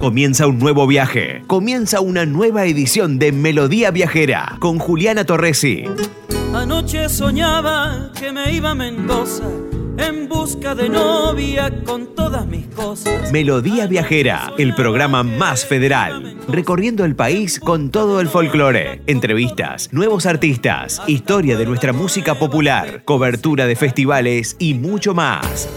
Comienza 0.00 0.46
un 0.46 0.58
nuevo 0.58 0.86
viaje. 0.86 1.42
Comienza 1.46 2.00
una 2.00 2.24
nueva 2.24 2.64
edición 2.64 3.18
de 3.18 3.32
Melodía 3.32 3.90
Viajera 3.90 4.56
con 4.58 4.78
Juliana 4.78 5.26
Torresi. 5.26 5.84
Anoche 6.54 7.10
soñaba 7.10 8.10
que 8.18 8.32
me 8.32 8.50
iba 8.50 8.70
a 8.70 8.74
Mendoza 8.74 9.44
en 9.98 10.26
busca 10.26 10.74
de 10.74 10.88
novia 10.88 11.84
con 11.84 12.14
todas 12.14 12.46
mis 12.46 12.66
cosas. 12.68 13.30
Melodía 13.30 13.86
Viajera, 13.86 14.54
el 14.56 14.74
programa 14.74 15.22
más 15.22 15.66
federal, 15.66 16.38
recorriendo 16.48 17.04
el 17.04 17.14
país 17.14 17.60
con 17.60 17.90
todo 17.90 18.22
el 18.22 18.28
folclore, 18.28 19.02
entrevistas, 19.06 19.92
nuevos 19.92 20.24
artistas, 20.24 21.02
historia 21.08 21.58
de 21.58 21.66
nuestra 21.66 21.92
música 21.92 22.36
popular, 22.36 23.04
cobertura 23.04 23.66
de 23.66 23.76
festivales 23.76 24.56
y 24.58 24.72
mucho 24.72 25.12
más. 25.12 25.68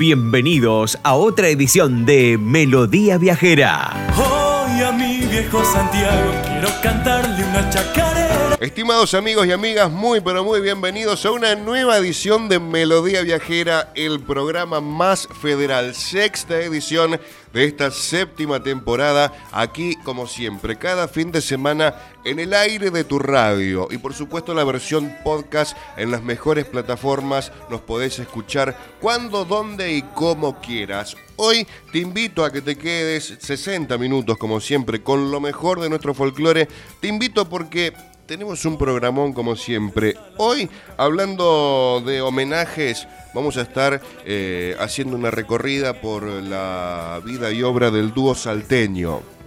Bienvenidos 0.00 0.98
a 1.02 1.14
otra 1.14 1.48
edición 1.48 2.06
de 2.06 2.38
Melodía 2.38 3.18
Viajera. 3.18 3.92
Hoy 4.16 4.80
a 4.80 4.92
mi 4.92 5.18
viejo 5.26 5.62
Santiago 5.62 6.32
quiero 6.46 6.70
cantarle 6.82 7.44
una 7.44 7.68
chacarera. 7.68 8.56
Estimados 8.60 9.12
amigos 9.12 9.46
y 9.46 9.52
amigas, 9.52 9.90
muy 9.90 10.22
pero 10.22 10.42
muy 10.42 10.62
bienvenidos 10.62 11.26
a 11.26 11.32
una 11.32 11.54
nueva 11.54 11.98
edición 11.98 12.48
de 12.48 12.58
Melodía 12.58 13.20
Viajera, 13.20 13.92
el 13.94 14.20
programa 14.20 14.80
más 14.80 15.28
federal, 15.38 15.94
sexta 15.94 16.58
edición 16.58 17.20
de 17.52 17.64
esta 17.64 17.90
séptima 17.90 18.62
temporada, 18.62 19.32
aquí 19.52 19.96
como 20.04 20.26
siempre, 20.26 20.76
cada 20.76 21.08
fin 21.08 21.32
de 21.32 21.40
semana 21.40 21.94
en 22.24 22.38
el 22.38 22.54
aire 22.54 22.90
de 22.90 23.04
tu 23.04 23.18
radio. 23.18 23.88
Y 23.90 23.98
por 23.98 24.14
supuesto 24.14 24.54
la 24.54 24.64
versión 24.64 25.14
podcast 25.24 25.76
en 25.96 26.10
las 26.10 26.22
mejores 26.22 26.66
plataformas, 26.66 27.52
nos 27.70 27.80
podés 27.80 28.18
escuchar 28.18 28.76
cuando, 29.00 29.44
dónde 29.44 29.92
y 29.92 30.02
como 30.02 30.60
quieras. 30.60 31.16
Hoy 31.36 31.66
te 31.92 31.98
invito 31.98 32.44
a 32.44 32.52
que 32.52 32.60
te 32.60 32.76
quedes 32.76 33.36
60 33.40 33.96
minutos 33.98 34.36
como 34.36 34.60
siempre 34.60 35.02
con 35.02 35.30
lo 35.30 35.40
mejor 35.40 35.80
de 35.80 35.88
nuestro 35.88 36.14
folclore, 36.14 36.68
te 37.00 37.08
invito 37.08 37.48
porque 37.48 37.94
tenemos 38.30 38.64
un 38.64 38.78
programón 38.78 39.32
como 39.32 39.56
siempre. 39.56 40.14
Hoy, 40.36 40.70
hablando 40.96 42.00
de 42.06 42.20
homenajes, 42.20 43.08
vamos 43.34 43.56
a 43.56 43.62
estar 43.62 44.00
eh, 44.24 44.76
haciendo 44.78 45.16
una 45.16 45.32
recorrida 45.32 46.00
por 46.00 46.22
la 46.22 47.20
vida 47.24 47.50
y 47.50 47.64
obra 47.64 47.90
del 47.90 48.14
dúo 48.14 48.36
salteño. 48.36 49.39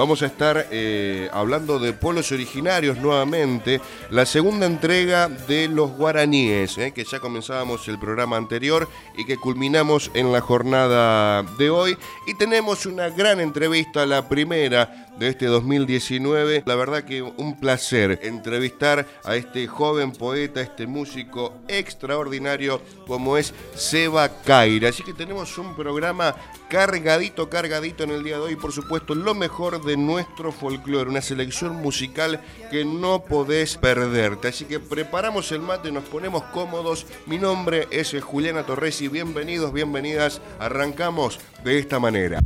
Vamos 0.00 0.22
a 0.22 0.26
estar 0.28 0.68
eh, 0.70 1.28
hablando 1.30 1.78
de 1.78 1.92
pueblos 1.92 2.32
originarios 2.32 2.96
nuevamente, 2.96 3.82
la 4.08 4.24
segunda 4.24 4.64
entrega 4.64 5.28
de 5.28 5.68
los 5.68 5.90
guaraníes, 5.90 6.78
eh, 6.78 6.92
que 6.92 7.04
ya 7.04 7.20
comenzábamos 7.20 7.86
el 7.86 7.98
programa 7.98 8.38
anterior 8.38 8.88
y 9.18 9.26
que 9.26 9.36
culminamos 9.36 10.10
en 10.14 10.32
la 10.32 10.40
jornada 10.40 11.42
de 11.58 11.68
hoy. 11.68 11.98
Y 12.26 12.32
tenemos 12.32 12.86
una 12.86 13.10
gran 13.10 13.40
entrevista, 13.40 14.06
la 14.06 14.26
primera 14.26 15.10
de 15.20 15.28
este 15.28 15.46
2019. 15.46 16.62
La 16.64 16.76
verdad 16.76 17.04
que 17.04 17.20
un 17.20 17.60
placer 17.60 18.18
entrevistar 18.22 19.06
a 19.22 19.36
este 19.36 19.66
joven 19.66 20.12
poeta, 20.12 20.62
este 20.62 20.86
músico 20.86 21.52
extraordinario 21.68 22.80
como 23.06 23.36
es 23.36 23.52
Seba 23.74 24.30
Caira. 24.42 24.88
Así 24.88 25.02
que 25.02 25.12
tenemos 25.12 25.58
un 25.58 25.76
programa 25.76 26.34
cargadito, 26.70 27.50
cargadito 27.50 28.04
en 28.04 28.10
el 28.12 28.24
día 28.24 28.36
de 28.36 28.44
hoy. 28.44 28.56
Por 28.56 28.72
supuesto, 28.72 29.14
lo 29.14 29.34
mejor 29.34 29.84
de 29.84 29.89
nuestro 29.96 30.52
folclore, 30.52 31.10
una 31.10 31.22
selección 31.22 31.76
musical 31.76 32.40
que 32.70 32.84
no 32.84 33.22
podés 33.24 33.76
perderte. 33.76 34.48
Así 34.48 34.64
que 34.64 34.80
preparamos 34.80 35.52
el 35.52 35.60
mate, 35.60 35.92
nos 35.92 36.04
ponemos 36.04 36.42
cómodos. 36.44 37.06
Mi 37.26 37.38
nombre 37.38 37.88
es 37.90 38.14
Juliana 38.22 38.64
Torres 38.64 39.00
y 39.00 39.08
bienvenidos, 39.08 39.72
bienvenidas. 39.72 40.40
Arrancamos 40.58 41.38
de 41.64 41.78
esta 41.78 41.98
manera. 41.98 42.40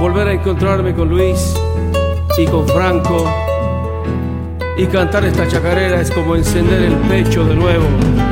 volver 0.00 0.28
a 0.28 0.32
encontrarme 0.32 0.94
con 0.94 1.10
Luis 1.10 1.54
y 2.38 2.46
con 2.46 2.66
Franco. 2.66 3.30
Y 4.78 4.86
cantar 4.86 5.24
esta 5.26 5.46
chacarera 5.46 6.00
es 6.00 6.10
como 6.10 6.36
encender 6.36 6.82
el 6.82 6.94
pecho 6.94 7.44
de 7.44 7.54
nuevo. 7.54 7.84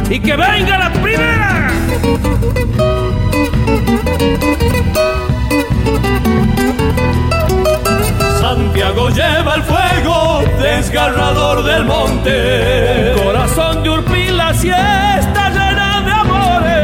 ¡Y 0.09 0.19
que 0.19 0.35
venga 0.35 0.79
la 0.79 0.93
primera! 0.95 2.88
Santiago 8.41 9.09
lleva 9.11 9.55
el 9.57 9.63
fuego, 9.63 10.43
desgarrador 10.61 11.63
del 11.65 11.85
monte. 11.85 13.15
Corazón 13.23 13.83
de 13.83 13.91
Urpila, 13.91 14.55
si 14.55 14.69
está 14.71 15.51
llena 15.51 16.01
de 16.07 16.13
amores. 16.13 16.79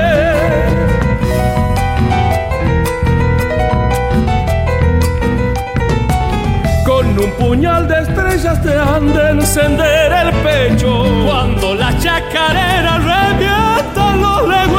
Con 6.85 7.19
un 7.19 7.31
puñal 7.39 7.89
de 7.89 8.03
estrellas 8.03 8.63
te 8.63 8.77
han 8.77 9.13
de 9.15 9.31
encender 9.31 10.13
el 10.13 10.33
pecho. 10.43 11.05
Cuando 11.27 11.75
la 11.75 11.97
chacarera 11.99 12.99
revienta 12.99 14.17
los 14.17 14.43
legüeros. 14.49 14.74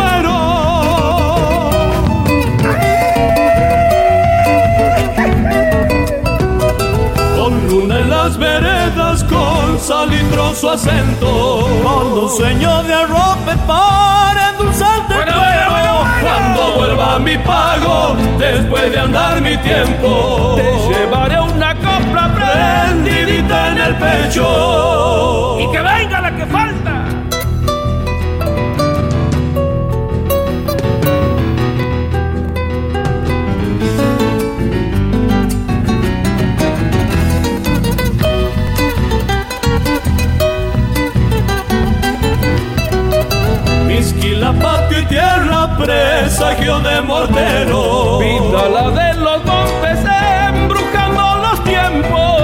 Con 9.75 9.80
salitroso 9.80 10.72
acento. 10.72 11.68
Cuando 11.84 12.30
sueño 12.30 12.84
de 12.84 12.94
arrope 12.94 13.56
para 13.68 14.52
endulzarte 14.52 15.13
el 15.13 15.19
Bueno, 15.24 15.34
bueno, 15.38 15.69
bueno, 15.69 15.69
cuero. 15.69 15.94
bueno. 16.00 16.22
Cuando 16.22 16.75
vuelva 16.75 17.19
mi 17.19 17.38
pago, 17.40 18.16
después 18.38 18.91
de 18.91 19.00
andar 19.00 19.41
mi 19.41 19.58
tiempo. 19.58 20.56
Te 20.56 20.94
llevaré 20.94 21.40
una 21.41 21.75
copla 21.75 22.34
prendidita 22.34 23.72
en 23.72 23.78
el 23.80 23.96
pecho. 23.96 25.58
y 25.59 25.72
que 25.72 25.78
venga 25.81 26.04
presagio 45.85 46.79
de 46.79 47.01
mortero. 47.01 48.18
Pinta 48.19 48.69
la 48.69 48.90
de 48.90 49.13
los 49.19 49.46
montes 49.46 50.00
embrujando 50.50 51.23
los 51.44 51.63
tiempos. 51.63 52.41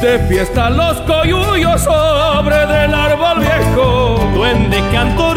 De 0.00 0.18
fiesta 0.28 0.70
los 0.70 1.00
coyullos 1.02 1.80
sobre 1.80 2.66
del 2.66 2.94
árbol 2.94 3.38
viejo. 3.40 4.20
Duende 4.34 4.82
cantor 4.92 5.33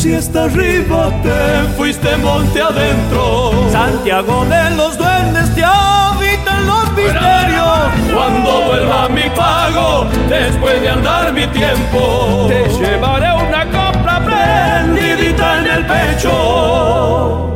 Si 0.00 0.14
está 0.14 0.44
arriba, 0.44 1.12
te 1.22 1.68
fuiste 1.76 2.16
monte 2.16 2.58
adentro. 2.58 3.52
Santiago 3.70 4.46
de 4.46 4.70
los 4.74 4.96
duendes 4.96 5.54
te 5.54 5.62
habitan 5.62 6.66
los 6.66 6.90
misterios. 6.92 7.78
Cuando 8.10 8.62
vuelva 8.62 9.10
mi 9.10 9.28
pago, 9.36 10.06
después 10.26 10.80
de 10.80 10.88
andar 10.88 11.34
mi 11.34 11.46
tiempo, 11.48 12.46
Te 12.48 12.66
llevaré 12.78 13.30
una 13.46 13.64
copla 13.66 14.24
prendidita 14.24 15.58
en 15.58 15.66
el 15.66 15.84
pecho. 15.84 17.50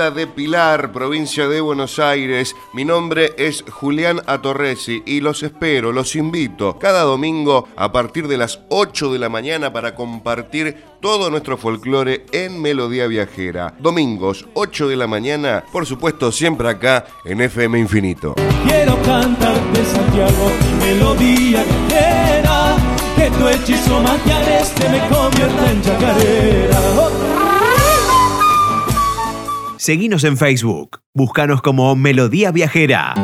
De 0.09 0.27
Pilar, 0.27 0.93
provincia 0.93 1.47
de 1.47 1.61
Buenos 1.61 1.99
Aires. 1.99 2.57
Mi 2.73 2.87
nombre 2.87 3.35
es 3.37 3.63
Julián 3.71 4.23
Atorresi 4.25 5.03
y 5.05 5.21
los 5.21 5.43
espero, 5.43 5.93
los 5.93 6.17
invito 6.17 6.79
cada 6.79 7.03
domingo 7.03 7.69
a 7.77 7.93
partir 7.93 8.27
de 8.27 8.39
las 8.39 8.61
8 8.71 9.13
de 9.13 9.19
la 9.19 9.29
mañana 9.29 9.75
para 9.75 9.95
compartir 9.95 10.83
todo 11.01 11.29
nuestro 11.29 11.59
folclore 11.59 12.25
en 12.33 12.63
Melodía 12.63 13.07
Viajera. 13.09 13.75
Domingos, 13.79 14.47
8 14.55 14.89
de 14.89 14.97
la 14.97 15.07
mañana, 15.07 15.65
por 15.71 15.85
supuesto 15.85 16.33
siempre 16.33 16.71
acá 16.71 17.05
en 17.27 17.43
FM 17.43 17.79
Infinito. 17.79 18.37
Quiero 18.67 18.97
cantarte 19.03 19.85
Santiago 19.85 20.51
melodía 20.79 21.63
viajera 21.65 22.77
Que 23.17 23.31
tu 23.31 23.49
hechizo 23.49 24.01
magiareste 24.01 24.89
me 24.89 25.01
convierta 25.09 25.71
en 25.71 25.83
chacarera 25.83 27.30
Seguinos 29.81 30.25
en 30.25 30.37
Facebook. 30.37 31.01
Búscanos 31.15 31.63
como 31.63 31.97
Melodía 31.97 32.51
Viajera. 32.51 33.15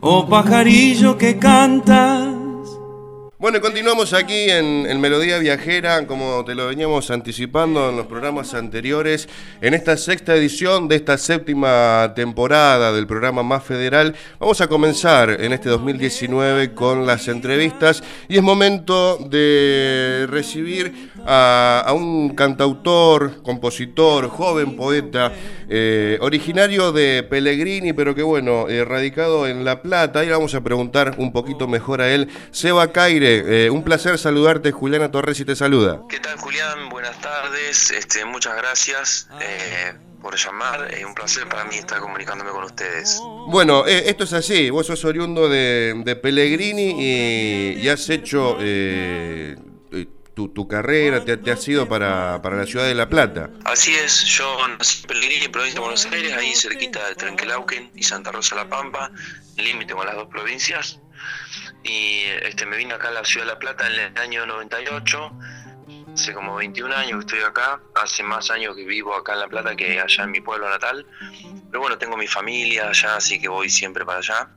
Oh 0.00 0.26
pajarillo 0.28 1.16
que 1.18 1.38
cantas 1.38 2.27
Bueno, 3.40 3.60
continuamos 3.60 4.14
aquí 4.14 4.50
en, 4.50 5.00
Melodía 5.00 5.38
Viajera, 5.38 6.08
como 6.08 6.44
te 6.44 6.56
lo 6.56 6.66
veníamos 6.66 7.08
anticipando 7.12 7.88
en 7.88 7.96
los 7.96 8.08
programas 8.08 8.52
anteriores, 8.52 9.28
en 9.60 9.74
esta 9.74 9.96
sexta 9.96 10.34
edición 10.34 10.88
de 10.88 10.96
esta 10.96 11.16
séptima 11.16 12.14
temporada 12.16 12.92
del 12.92 13.06
programa 13.06 13.44
Más 13.44 13.62
Federal. 13.62 14.16
Vamos 14.40 14.60
a 14.60 14.66
comenzar 14.66 15.30
en 15.30 15.52
este 15.52 15.68
2019 15.68 16.74
con 16.74 17.06
las 17.06 17.28
entrevistas 17.28 18.02
y 18.28 18.38
es 18.38 18.42
momento 18.42 19.18
de 19.18 20.26
recibir 20.28 21.12
a, 21.26 21.92
un 21.94 22.34
cantautor, 22.34 23.42
compositor, 23.42 24.28
joven 24.28 24.76
poeta, 24.76 25.32
eh, 25.68 26.18
originario 26.20 26.92
de 26.92 27.22
Pellegrini, 27.22 27.92
pero 27.92 28.14
que 28.14 28.22
bueno, 28.22 28.68
eh, 28.68 28.84
radicado 28.84 29.46
en 29.46 29.64
La 29.64 29.82
Plata. 29.82 30.24
Y 30.24 30.30
vamos 30.30 30.54
a 30.54 30.60
preguntar 30.62 31.14
un 31.18 31.32
poquito 31.32 31.68
mejor 31.68 32.00
a 32.00 32.10
él. 32.10 32.28
Seba 32.50 32.92
Caire, 32.92 33.66
eh, 33.66 33.70
un 33.70 33.82
placer 33.82 34.18
saludarte. 34.18 34.72
Juliana 34.72 35.10
Torres 35.10 35.38
y 35.40 35.44
te 35.44 35.56
saluda. 35.56 36.02
¿Qué 36.08 36.20
tal, 36.20 36.36
Julián? 36.38 36.88
Buenas 36.88 37.20
tardes. 37.20 37.90
Este, 37.90 38.24
muchas 38.24 38.56
gracias 38.56 39.28
por 40.22 40.36
llamar. 40.36 40.92
Es 40.92 41.04
un 41.04 41.14
placer 41.14 41.48
para 41.48 41.64
mí 41.64 41.76
estar 41.76 42.00
comunicándome 42.00 42.50
con 42.50 42.64
ustedes. 42.64 43.20
Bueno, 43.48 43.86
esto 43.86 44.24
es 44.24 44.32
así. 44.32 44.70
Vos 44.70 44.86
sos 44.86 45.04
oriundo 45.04 45.48
de, 45.48 46.18
Pellegrini 46.22 47.76
y, 47.80 47.88
has 47.88 48.08
hecho 48.10 48.58
tu, 50.46 50.68
carrera 50.68 51.24
te, 51.24 51.50
ha 51.50 51.56
sido 51.56 51.88
para, 51.88 52.38
la 52.38 52.66
ciudad 52.66 52.86
de 52.86 52.94
La 52.94 53.08
Plata. 53.08 53.50
Así 53.64 53.92
es, 53.94 54.24
yo 54.24 54.68
nací 54.68 55.00
en 55.02 55.08
Pellegrini, 55.08 55.48
provincia 55.48 55.74
de 55.74 55.80
Buenos 55.80 56.06
Aires, 56.06 56.32
ahí 56.34 56.54
cerquita 56.54 57.08
de 57.08 57.16
Trenquelauquen 57.16 57.90
y 57.96 58.04
Santa 58.04 58.30
Rosa 58.30 58.54
La 58.54 58.68
Pampa, 58.68 59.10
límite 59.56 59.94
con 59.94 60.06
las 60.06 60.14
dos 60.14 60.28
provincias. 60.28 61.00
Y 61.82 62.22
este, 62.42 62.66
me 62.66 62.76
vine 62.76 62.94
acá 62.94 63.08
a 63.08 63.12
la 63.12 63.24
ciudad 63.24 63.46
de 63.46 63.52
La 63.52 63.58
Plata 63.58 63.86
en 63.86 63.98
el 63.98 64.18
año 64.18 64.46
98, 64.46 65.32
hace 66.14 66.32
como 66.34 66.54
21 66.56 66.94
años 66.94 67.24
que 67.24 67.36
estoy 67.36 67.48
acá, 67.48 67.80
hace 67.94 68.22
más 68.22 68.50
años 68.50 68.76
que 68.76 68.84
vivo 68.84 69.14
acá 69.14 69.34
en 69.34 69.40
La 69.40 69.48
Plata 69.48 69.74
que 69.74 70.00
allá 70.00 70.24
en 70.24 70.30
mi 70.30 70.40
pueblo 70.40 70.68
natal. 70.68 71.04
Pero 71.70 71.80
bueno, 71.80 71.98
tengo 71.98 72.16
mi 72.16 72.28
familia 72.28 72.88
allá, 72.88 73.16
así 73.16 73.40
que 73.40 73.48
voy 73.48 73.68
siempre 73.68 74.04
para 74.04 74.18
allá. 74.18 74.50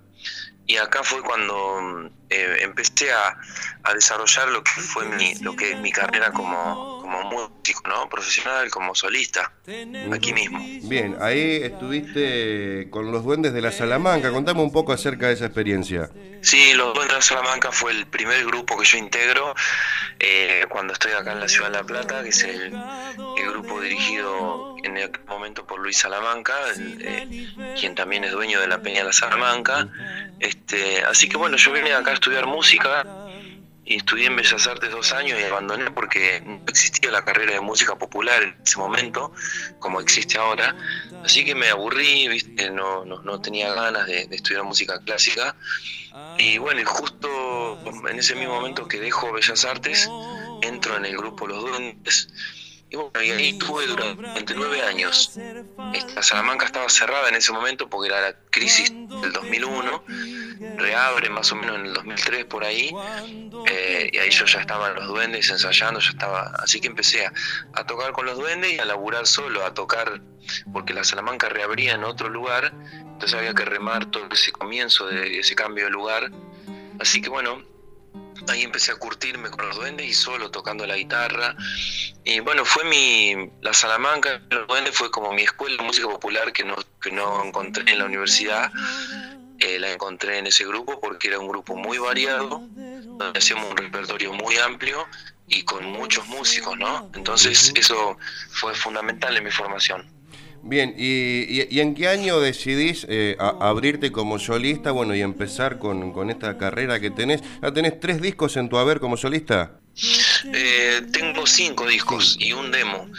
Y 0.72 0.78
acá 0.78 1.04
fue 1.04 1.22
cuando 1.22 2.10
eh, 2.30 2.60
empecé 2.62 3.12
a, 3.12 3.38
a, 3.84 3.94
desarrollar 3.94 4.48
lo 4.48 4.64
que 4.64 4.72
fue 4.72 5.06
mi, 5.06 5.36
lo 5.42 5.54
que 5.54 5.76
mi 5.76 5.92
carrera 5.92 6.32
como, 6.32 7.01
como 7.12 7.50
músico, 7.50 7.88
¿no? 7.88 8.08
Profesional, 8.10 8.70
como 8.70 8.96
solista, 8.96 9.52
aquí 10.12 10.34
mismo. 10.34 10.60
Bien, 10.84 11.18
ahí 11.20 11.62
estuviste 11.64 12.88
con 12.90 13.12
los 13.12 13.24
Duendes 13.24 13.54
de 13.54 13.62
la 13.62 13.72
Salamanca. 13.72 14.32
Contame 14.32 14.62
un 14.62 14.72
poco 14.72 14.94
acerca 14.94 15.28
de 15.28 15.34
esa 15.34 15.46
experiencia. 15.46 16.10
Sí, 16.42 16.74
los 16.74 16.94
Duendes 16.94 17.10
de 17.10 17.16
la 17.16 17.22
Salamanca 17.22 17.72
fue 17.72 17.92
el 17.92 18.08
primer 18.08 18.46
grupo 18.46 18.78
que 18.78 18.86
yo 18.86 18.98
integro 18.98 19.54
eh, 20.20 20.66
cuando 20.70 20.94
estoy 20.94 21.12
acá 21.12 21.34
en 21.34 21.40
la 21.40 21.48
ciudad 21.48 21.70
de 21.70 21.78
La 21.78 21.84
Plata, 21.84 22.24
que 22.24 22.30
es 22.30 22.44
el, 22.44 22.72
grupo 23.52 23.82
dirigido 23.82 24.76
en 24.84 24.98
aquel 24.98 25.26
momento 25.26 25.66
por 25.66 25.80
Luis 25.80 25.98
Salamanca, 25.98 26.54
eh, 26.78 27.48
quien 27.80 27.96
también 27.96 28.24
es 28.24 28.32
dueño 28.32 28.60
de 28.62 28.68
la 28.68 28.82
Peña 28.82 29.00
de 29.00 29.06
la 29.06 29.14
Salamanca. 29.14 29.90
Este, 30.40 31.04
así 31.04 31.28
que 31.28 31.38
bueno, 31.38 31.58
yo 31.58 31.72
vine 31.72 31.94
acá 31.94 32.12
a 32.12 32.14
estudiar 32.14 32.48
música 32.48 33.06
y 33.86 33.98
estudié 33.98 34.28
en 34.28 34.36
Bellas 34.36 34.68
Artes 34.68 34.92
dos 34.92 35.12
años 35.12 35.40
y 35.40 35.44
abandoné 35.44 35.90
porque 35.92 36.42
no 36.46 36.62
existía 36.68 37.12
la 37.12 37.26
carrera 37.26 37.54
de 37.54 37.62
música 37.62 37.96
popular 37.96 38.44
en 38.44 38.56
ese 38.64 38.78
momento, 38.78 39.34
como 39.80 40.00
existe 40.00 40.38
ahora. 40.38 40.76
Así 41.24 41.44
que 41.44 41.56
me 41.56 41.70
aburrí, 41.70 42.28
¿viste? 42.28 42.70
No, 42.70 43.06
no, 43.06 43.42
tenía 43.42 43.74
ganas 43.74 44.06
de, 44.06 44.28
estudiar 44.32 44.64
música 44.64 45.00
clásica. 45.04 45.56
Y 46.38 46.58
bueno, 46.58 46.82
justo 46.86 47.80
en 48.08 48.20
ese 48.20 48.36
mismo 48.36 48.56
momento 48.56 48.88
que 48.88 49.00
dejo 49.00 49.32
Bellas 49.32 49.66
Artes, 49.66 50.10
entro 50.62 50.98
en 50.98 51.06
el 51.06 51.18
grupo 51.18 51.48
Los 51.48 51.62
Duendes 51.62 52.28
y 52.92 52.98
bueno, 52.98 53.24
y 53.24 53.32
ahí 53.32 53.50
estuve 53.52 53.88
durante 53.88 54.54
nueve 54.54 54.82
años. 54.82 55.32
La 56.14 56.22
Salamanca 56.22 56.66
estaba 56.66 56.90
cerrada 56.90 57.30
en 57.30 57.36
ese 57.36 57.54
momento 57.54 57.90
porque 57.90 58.10
era 58.10 58.20
la 58.20 58.36
crisis 58.50 58.92
del 58.92 59.32
2001. 59.32 60.04
Reabre 60.76 61.30
más 61.30 61.50
o 61.54 61.56
menos 61.56 61.78
en 61.78 61.86
el 61.86 61.94
2003 61.94 62.46
por 62.46 62.66
ahí. 62.66 62.94
Eh, 63.66 64.10
y 64.12 64.18
ahí 64.18 64.30
yo 64.30 64.46
ya 64.46 64.60
estaba 64.60 64.90
en 64.90 64.96
los 64.96 65.08
duendes 65.08 65.50
ensayando, 65.50 66.02
ya 66.02 66.10
estaba. 66.10 66.52
Así 66.60 66.82
que 66.82 66.88
empecé 66.88 67.26
a, 67.26 67.84
tocar 67.86 68.12
con 68.12 68.26
los 68.26 68.38
duendes 68.38 68.74
y 68.74 68.80
a 68.80 68.84
laburar 68.84 69.26
solo, 69.26 69.66
a 69.66 69.74
tocar, 69.74 70.22
porque 70.74 70.94
la 70.94 71.06
Salamanca 71.06 71.48
reabría 71.48 71.94
en 71.94 72.04
otro 72.04 72.28
lugar. 72.28 72.74
Entonces 72.92 73.34
había 73.36 73.54
que 73.54 73.64
remar 73.64 74.06
todo 74.08 74.28
ese 74.34 74.52
comienzo 74.52 75.08
de 75.08 75.40
ese 75.40 75.56
cambio 75.56 75.86
de 75.86 75.92
lugar. 75.92 76.30
Así 77.00 77.22
que 77.22 77.30
bueno, 77.30 77.64
ahí 78.48 78.64
empecé 78.64 78.92
a 78.92 78.96
curtirme 78.96 79.50
con 79.50 79.68
los 79.68 79.76
duendes 79.76 80.08
y 80.08 80.14
solo 80.14 80.52
tocando 80.52 80.86
la 80.86 80.96
guitarra. 80.96 81.56
Y 82.24 82.40
bueno, 82.40 82.66
fue 82.66 82.84
mi. 82.86 83.50
La 83.62 83.74
Salamanca, 83.74 84.42
los 84.50 84.68
duendes 84.68 84.96
fue 84.96 85.12
como 85.12 85.34
mi 85.34 85.44
escuela 85.44 85.78
de 85.78 85.84
música 85.84 86.08
popular 86.08 86.52
que 86.54 86.64
no, 86.64 86.76
que 87.02 87.12
no 87.12 87.44
encontré 87.44 87.92
en 87.92 88.00
la 88.00 88.06
universidad. 88.06 88.72
Eh, 89.60 89.78
la 89.78 89.92
encontré 89.92 90.40
en 90.40 90.48
ese 90.48 90.66
grupo 90.66 91.00
porque 91.00 91.28
era 91.28 91.38
un 91.38 91.48
grupo 91.48 91.76
muy 91.76 92.00
variado, 92.00 92.64
donde 92.74 93.38
hacíamos 93.38 93.70
un 93.70 93.78
repertorio 93.78 94.34
muy 94.34 94.58
amplio 94.58 95.06
y 95.48 95.64
con 95.64 95.86
muchos 95.86 96.26
músicos, 96.28 96.78
¿no? 96.78 97.12
Entonces, 97.14 97.72
eso 97.76 98.18
fue 98.50 98.74
fundamental 98.74 99.38
en 99.38 99.44
mi 99.44 99.52
formación. 99.52 100.21
Bien, 100.64 100.94
¿y, 100.96 101.80
en 101.80 101.96
qué 101.96 102.08
año 102.08 102.40
decidís 102.40 103.08
eh, 103.10 103.36
abrirte 103.40 104.12
como 104.12 104.38
solista 104.38 104.92
bueno, 104.92 105.16
y 105.16 105.22
empezar 105.22 105.80
con, 105.80 106.30
esta 106.30 106.58
carrera 106.58 107.00
que 107.00 107.10
tenés? 107.10 107.42
¿Ya 107.62 107.72
tenés 107.74 108.00
tres 108.00 108.22
discos 108.22 108.58
en 108.58 108.70
tu 108.70 108.78
haber 108.78 109.00
como 109.00 109.18
solista? 109.18 109.80
Eh, 110.54 111.02
tengo 111.12 111.48
cinco 111.48 111.88
discos 111.88 112.38
y 112.40 112.54
un 112.54 112.72
demo, 112.72 113.10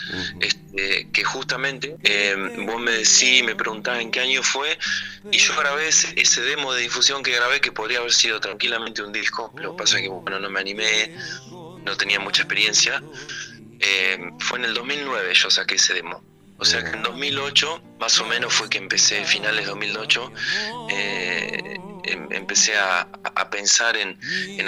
este, 0.40 1.08
que 1.12 1.25
justamente 1.25 1.96
eh, 2.04 2.34
vos 2.64 2.80
me 2.80 2.92
decís, 2.92 3.44
me 3.44 3.56
preguntás 3.56 4.00
en 4.00 4.11
qué 4.11 4.20
año 4.20 4.42
fue, 4.42 4.78
y 5.30 5.38
yo 5.38 5.54
grabé 5.58 5.88
ese, 5.88 6.42
demo 6.42 6.72
de 6.72 6.82
difusión 6.82 7.22
que 7.22 7.32
grabé, 7.32 7.61
que 7.61 7.72
podría 7.72 7.99
haber 7.99 8.12
sido 8.12 8.40
tranquilamente 8.40 9.02
un 9.02 9.12
disco, 9.12 9.52
pero 9.54 9.76
pasa 9.76 10.00
que 10.00 10.08
bueno, 10.08 10.38
no 10.38 10.49
me 10.49 10.61
animé, 10.61 11.12
no 11.84 11.96
tenía 11.96 12.20
mucha 12.20 12.42
experiencia. 12.42 13.02
fue 14.38 14.58
en 14.61 14.64
el 14.64 14.75
2009 14.75 15.34
yo 15.34 15.50
saqué 15.50 15.75
ese 15.75 15.94
demo. 15.94 16.32
O 16.62 16.64
sea 16.64 16.85
que 16.85 16.90
en 16.90 17.02
2008, 17.02 17.83
más 17.99 18.21
o 18.21 18.25
menos 18.26 18.52
fue 18.54 18.71
que 18.71 18.78
empecé, 18.78 19.25
finales 19.25 19.64
de 19.64 19.71
2008, 19.73 20.33
eh, 20.90 21.76
em, 22.04 22.28
empecé 22.31 22.78
a, 22.78 23.09
pensar 23.50 23.97
en, 23.97 24.16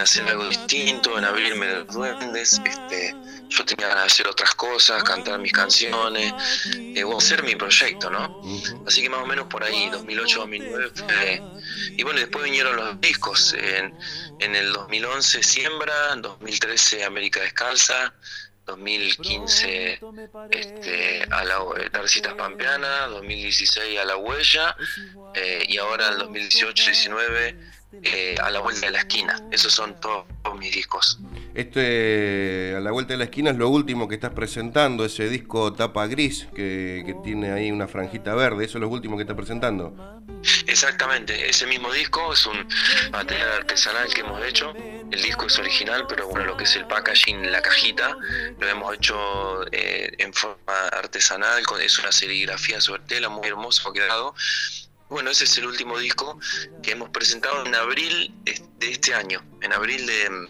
hacer 0.00 0.26
algo 0.26 0.48
distinto, 0.48 1.16
en 1.16 1.24
abrirme 1.24 1.66
de 1.66 1.84
los 1.84 1.94
duendes. 1.94 2.60
Este, 2.64 3.14
yo 3.48 3.64
tenía 3.64 3.86
ganas 3.86 4.06
de 4.06 4.12
hacer 4.12 4.26
otras 4.26 4.56
cosas, 4.56 5.04
cantar 5.04 5.38
mis 5.38 5.52
canciones, 5.52 6.34
eh, 6.74 7.04
o 7.04 7.16
hacer 7.16 7.44
mi 7.44 7.54
proyecto, 7.54 8.10
¿no? 8.10 8.42
Así 8.84 9.00
que 9.00 9.08
más 9.08 9.20
o 9.20 9.26
menos 9.26 9.46
por 9.46 9.62
ahí, 9.62 9.88
2008-2009 9.92 11.42
Y 11.96 12.02
bueno, 12.02 12.18
después 12.18 12.44
vinieron 12.44 12.74
los 12.74 13.00
discos. 13.00 13.54
En, 13.56 13.96
en 14.40 14.56
el 14.56 14.72
2011 14.72 15.44
Siembra, 15.44 16.12
en 16.12 16.22
2013 16.22 17.04
América 17.04 17.40
Descalza, 17.40 18.12
2015 18.66 20.00
este, 20.50 21.22
a 21.30 21.44
la 21.44 21.58
Tarcitas 21.92 22.34
Pampeana, 22.34 23.06
2016 23.08 23.98
a 23.98 24.04
La 24.04 24.16
Huella 24.16 24.76
eh, 25.34 25.64
y 25.68 25.78
ahora 25.78 26.08
el 26.08 26.18
2018-19 26.18 27.56
eh, 28.02 28.34
a 28.42 28.50
la 28.50 28.60
vuelta 28.60 28.86
de 28.86 28.92
la 28.92 28.98
esquina. 28.98 29.40
Esos 29.50 29.72
son 29.72 29.94
todos 30.00 30.26
mis 30.58 30.74
discos. 30.74 31.20
Este, 31.54 32.74
a 32.76 32.80
la 32.80 32.90
vuelta 32.90 33.14
de 33.14 33.18
la 33.18 33.24
esquina 33.24 33.50
es 33.50 33.56
lo 33.56 33.68
último 33.68 34.08
que 34.08 34.16
estás 34.16 34.32
presentando, 34.32 35.04
ese 35.04 35.28
disco 35.28 35.72
tapa 35.72 36.06
gris 36.08 36.48
que, 36.54 37.14
tiene 37.22 37.52
ahí 37.52 37.70
una 37.70 37.86
franjita 37.86 38.34
verde, 38.34 38.64
eso 38.64 38.78
es 38.78 38.82
lo 38.82 38.88
último 38.88 39.16
que 39.16 39.22
estás 39.22 39.36
presentando. 39.36 39.94
Exactamente, 40.74 41.48
ese 41.48 41.66
mismo 41.68 41.92
disco 41.92 42.32
es 42.32 42.44
un 42.46 42.66
material 43.12 43.48
artesanal 43.58 44.12
que 44.12 44.22
hemos 44.22 44.44
hecho. 44.44 44.74
El 45.08 45.22
disco 45.22 45.46
es 45.46 45.56
original, 45.60 46.04
pero 46.08 46.26
bueno, 46.26 46.46
lo 46.46 46.56
que 46.56 46.64
es 46.64 46.74
el 46.74 46.84
packaging, 46.88 47.52
la 47.52 47.62
cajita, 47.62 48.16
lo 48.58 48.68
hemos 48.68 48.92
hecho 48.92 49.64
eh, 49.70 50.12
en 50.18 50.34
forma 50.34 50.88
artesanal, 50.90 51.62
es 51.80 51.98
una 52.00 52.10
serigrafía 52.10 52.80
sobre 52.80 53.02
tela 53.02 53.28
muy 53.28 53.46
hermoso 53.46 53.92
quedado. 53.92 54.34
Bueno, 55.08 55.30
ese 55.30 55.44
es 55.44 55.56
el 55.58 55.66
último 55.66 55.96
disco 55.96 56.40
que 56.82 56.90
hemos 56.90 57.10
presentado 57.10 57.64
en 57.64 57.72
abril 57.76 58.34
de 58.44 58.90
este 58.90 59.14
año, 59.14 59.44
en 59.60 59.72
abril 59.72 60.04
de, 60.04 60.48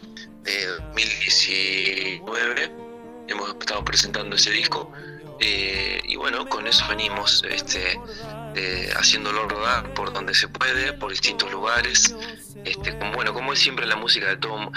2019 0.88 2.72
hemos 3.28 3.50
estado 3.50 3.84
presentando 3.84 4.36
ese 4.36 4.50
disco 4.52 4.90
eh, 5.40 6.00
y 6.04 6.16
bueno, 6.16 6.48
con 6.48 6.66
eso 6.66 6.86
venimos 6.88 7.44
este, 7.48 7.98
eh, 8.54 8.90
haciéndolo 8.96 9.48
rodar 9.48 9.94
por 9.94 10.12
donde 10.12 10.34
se 10.34 10.48
puede, 10.48 10.92
por 10.92 11.10
distintos 11.10 11.50
lugares, 11.50 12.14
este, 12.64 12.98
como, 12.98 13.12
bueno, 13.12 13.34
como 13.34 13.52
es 13.52 13.58
siempre 13.58 13.86
la 13.86 13.96
música 13.96 14.28
de 14.28 14.36
todo, 14.36 14.70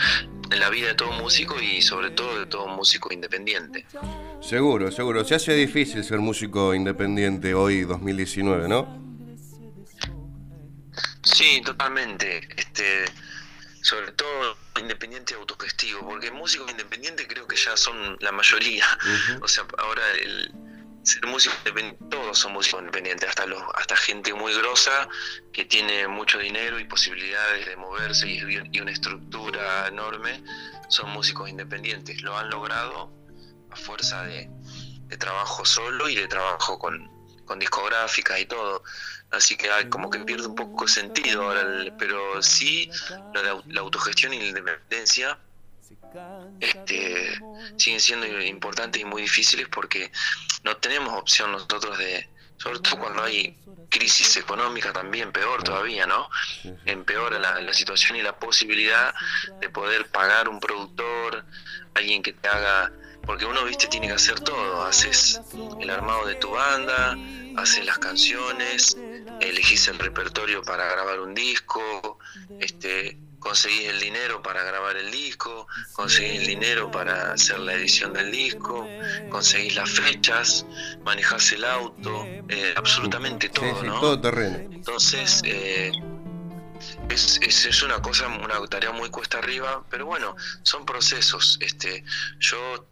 en 0.50 0.60
la 0.60 0.70
vida 0.70 0.88
de 0.88 0.96
todo 0.96 1.12
músico 1.12 1.60
y 1.60 1.82
sobre 1.82 2.12
todo 2.12 2.40
de 2.40 2.46
todo 2.46 2.68
músico 2.68 3.14
independiente. 3.14 3.86
Seguro, 4.42 4.92
seguro. 4.92 5.24
Se 5.24 5.36
hace 5.36 5.54
difícil 5.54 6.04
ser 6.04 6.20
músico 6.20 6.74
independiente 6.74 7.54
hoy 7.54 7.82
2019, 7.82 8.68
¿no? 8.68 9.08
Sí, 11.24 11.62
totalmente. 11.64 12.48
Este, 12.56 13.06
sobre 13.82 14.12
todo 14.14 14.58
independiente 14.80 15.34
autogestivo, 15.34 16.02
porque 16.08 16.32
músicos 16.32 16.70
independientes 16.72 17.28
creo 17.28 17.48
que 17.48 17.56
ya 17.56 17.76
son 17.78 18.18
la 18.22 18.32
mayoría. 18.32 18.86
O 19.42 19.48
sea, 19.48 19.66
ahora 19.78 20.04
el 20.22 20.52
ser 21.08 21.26
músico 21.26 21.56
todos 22.10 22.38
son 22.38 22.54
músicos 22.54 22.82
independientes, 22.82 23.30
hasta 23.30 23.46
los, 23.46 23.62
hasta 23.76 23.96
gente 23.96 24.34
muy 24.34 24.54
grosa 24.54 25.08
que 25.54 25.64
tiene 25.66 26.08
mucho 26.08 26.38
dinero 26.38 26.80
y 26.80 26.84
posibilidades 26.84 27.66
de 27.66 27.78
moverse 27.78 28.28
y, 28.28 28.80
una 28.80 28.92
estructura 28.92 29.88
enorme, 29.88 30.44
son 30.90 31.10
músicos 31.12 31.50
independientes. 31.50 32.22
Lo 32.22 32.38
han 32.38 32.50
logrado 32.50 33.12
a 33.72 33.76
fuerza 33.76 34.24
de, 34.24 34.50
trabajo 35.18 35.64
solo 35.64 36.10
y 36.10 36.16
de 36.16 36.28
trabajo 36.28 36.78
con, 36.78 37.10
con 37.46 37.58
discográficas 37.58 38.40
y 38.42 38.46
todo. 38.46 38.84
Así 39.32 39.56
que 39.56 39.72
hay 39.72 39.88
como 39.90 40.10
que 40.10 40.20
pierde 40.20 40.48
un 40.48 40.56
poco 40.56 40.88
sentido 40.88 41.44
ahora, 41.44 41.96
pero 41.98 42.42
sí 42.44 42.90
la, 43.34 43.62
la 43.66 43.82
autogestión 43.82 44.34
y 44.34 44.40
la 44.40 44.46
independencia 44.48 45.40
este, 46.60 47.40
siguen 47.78 48.00
siendo 48.00 48.42
importantes 48.42 49.02
y 49.02 49.06
muy 49.06 49.24
difíciles 49.24 49.68
porque 49.70 50.12
no 50.64 50.78
tenemos 50.78 51.14
opción 51.14 51.52
nosotros 51.52 51.98
de, 51.98 52.28
sobre 52.58 52.80
todo 52.80 53.00
cuando 53.00 53.24
hay 53.24 53.58
crisis 53.90 54.38
económica 54.38 54.92
también, 54.92 55.32
peor 55.32 55.64
todavía, 55.64 56.06
¿no? 56.06 56.30
Empeora 56.86 57.40
la, 57.40 57.62
la 57.62 57.74
situación 57.74 58.18
y 58.18 58.22
la 58.22 58.38
posibilidad 58.38 59.14
de 59.62 59.70
poder 59.70 60.08
pagar 60.08 60.50
un 60.50 60.60
productor, 60.60 61.46
alguien 61.94 62.22
que 62.22 62.34
te 62.34 62.48
haga 62.48 62.92
porque 63.28 63.46
uno, 63.46 63.66
viste, 63.66 63.88
tiene 63.88 64.08
que 64.08 64.14
hacer 64.14 64.40
todo. 64.40 64.84
Haces 64.84 65.42
el 65.82 65.90
armado 65.90 66.26
de 66.26 66.36
tu 66.36 66.52
banda, 66.52 67.18
haces 67.58 67.86
las 67.86 68.00
canciones, 68.00 68.98
elegís 69.42 69.90
el 69.90 70.00
repertorio 70.00 70.64
para 70.64 70.86
grabar 70.86 71.20
un 71.20 71.34
disco, 71.34 72.20
este, 72.62 73.18
conseguís 73.40 73.90
el 73.90 74.00
dinero 74.00 74.42
para 74.42 74.64
grabar 74.64 74.98
el 74.98 75.12
disco, 75.12 75.68
conseguís 75.94 76.42
el 76.42 76.48
dinero 76.48 76.92
para 76.92 77.34
hacer 77.34 77.60
la 77.60 77.74
edición 77.74 78.14
del 78.14 78.32
disco, 78.32 78.88
conseguís 79.30 79.76
las 79.76 79.90
fechas, 79.90 80.66
manejás 81.04 81.52
el 81.52 81.64
auto, 81.66 82.26
eh, 82.50 82.74
absolutamente 82.76 83.50
todo, 83.50 83.84
¿no? 83.84 84.00
Todo 84.00 84.20
terreno. 84.20 84.58
Entonces, 84.72 85.42
eh, 85.46 85.92
es, 87.10 87.40
es, 87.42 87.66
es, 87.66 87.84
una 87.84 88.02
cosa, 88.02 88.28
una 88.28 88.66
tarea 88.68 88.92
muy 88.92 89.10
cuesta 89.10 89.40
arriba, 89.40 89.84
pero 89.90 90.06
bueno, 90.06 90.36
son 90.64 90.86
procesos. 90.86 91.58
Este, 91.62 92.04
yo 92.40 92.88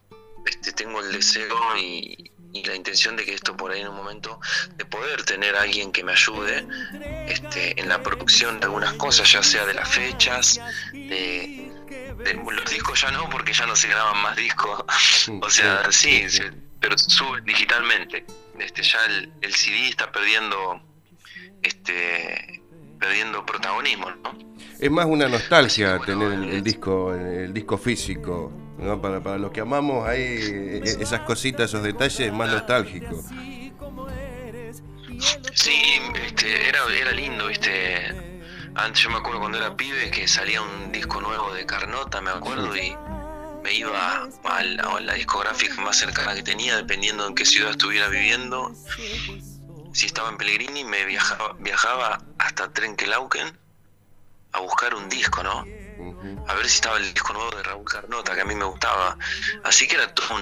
este, 0.46 0.72
tengo 0.72 1.00
el 1.02 1.12
deseo 1.12 1.58
y, 1.78 2.32
la 2.63 2.75
intención 2.75 3.15
de 3.15 3.25
que 3.25 3.33
esto 3.33 3.55
por 3.55 3.71
ahí 3.71 3.81
en 3.81 3.89
un 3.89 3.95
momento, 3.95 4.39
de 4.75 4.85
poder 4.85 5.24
tener 5.24 5.55
a 5.55 5.62
alguien 5.63 5.91
que 5.91 6.03
me 6.03 6.13
ayude 6.13 6.65
este, 7.27 7.79
en 7.79 7.89
la 7.89 8.01
producción 8.01 8.59
de 8.59 8.65
algunas 8.65 8.93
cosas, 8.93 9.31
ya 9.31 9.43
sea 9.43 9.65
de 9.65 9.74
las 9.74 9.89
fechas, 9.89 10.59
de, 10.93 11.71
los 12.51 12.71
discos 12.71 13.01
ya 13.01 13.12
no, 13.12 13.29
porque 13.29 13.53
ya 13.53 13.65
no 13.65 13.75
se 13.75 13.88
graban 13.88 14.21
más 14.21 14.35
discos, 14.35 14.83
o 15.41 15.50
sea, 15.50 15.91
sí, 15.91 16.25
pero 16.79 16.97
suben 16.97 17.43
digitalmente. 17.45 18.25
Este, 18.59 18.83
ya 18.83 19.05
el, 19.05 19.33
el 19.41 19.53
CD 19.53 19.89
está 19.89 20.12
perdiendo 20.12 20.81
este 21.62 22.62
perdiendo 23.00 23.45
protagonismo, 23.45 24.09
¿no? 24.24 24.38
Es 24.79 24.91
más 24.91 25.05
una 25.05 25.27
nostalgia 25.27 26.00
tener 26.00 26.31
el, 26.31 26.63
disco 26.63 27.13
el 27.13 27.53
disco 27.53 27.77
físico. 27.77 28.51
¿No? 28.77 29.01
Para, 29.01 29.22
para 29.22 29.38
los 29.38 29.51
que 29.51 29.62
amamos 29.62 30.08
hay 30.08 30.22
e, 30.22 30.82
esas 31.00 31.22
cositas, 31.22 31.70
esos 31.70 31.84
detalles 31.84 32.32
más 32.34 32.50
nostálgicos. 32.50 33.25
Sí, 35.53 36.01
este, 36.25 36.67
era, 36.67 36.79
era 36.94 37.12
lindo, 37.12 37.48
¿viste? 37.48 38.13
Antes 38.75 39.03
yo 39.03 39.10
me 39.10 39.17
acuerdo 39.17 39.39
cuando 39.39 39.58
era 39.58 39.75
pibe 39.75 40.12
que 40.12 40.27
salía 40.27 40.62
un 40.62 40.91
disco 40.91 41.22
nuevo 41.22 41.53
de 41.53 41.65
Carnota, 41.65 42.20
me 42.20 42.32
acuerdo, 42.32 42.75
y 42.75 42.96
me 43.63 43.74
iba 43.74 44.27
a 44.44 44.63
la, 44.63 45.13
discográfica 45.13 45.82
más 45.82 45.98
cercana 45.98 46.36
que 46.36 46.44
tenía, 46.44 46.75
dependiendo 46.75 47.25
en 47.25 47.36
qué 47.36 47.46
ciudad 47.46 47.72
estuviera 47.72 48.10
viviendo. 48.10 48.74
Si 49.94 50.05
estaba 50.08 50.29
en 50.29 50.38
Pellegrini, 50.38 50.84
me 50.84 51.05
viajaba, 51.05 51.55
viajaba 51.58 52.22
hasta 52.38 52.72
Trenquelauquen 52.74 53.58
a 54.51 54.60
buscar 54.60 54.94
un 54.94 55.08
disco, 55.08 55.41
¿no? 55.41 55.65
A 56.48 56.54
ver 56.56 56.68
si 56.68 56.75
estaba 56.75 56.98
el 56.98 57.14
disco 57.14 57.34
nuevo 57.34 57.52
de 57.56 57.64
Raúl 57.64 57.86
Carnota, 57.86 58.36
que 58.36 58.42
a 58.42 58.46
mí 58.46 58.56
me 58.56 58.66
gustaba. 58.66 59.18
Así 59.64 59.88
que 59.88 59.96
era 59.96 60.14
todo 60.14 60.36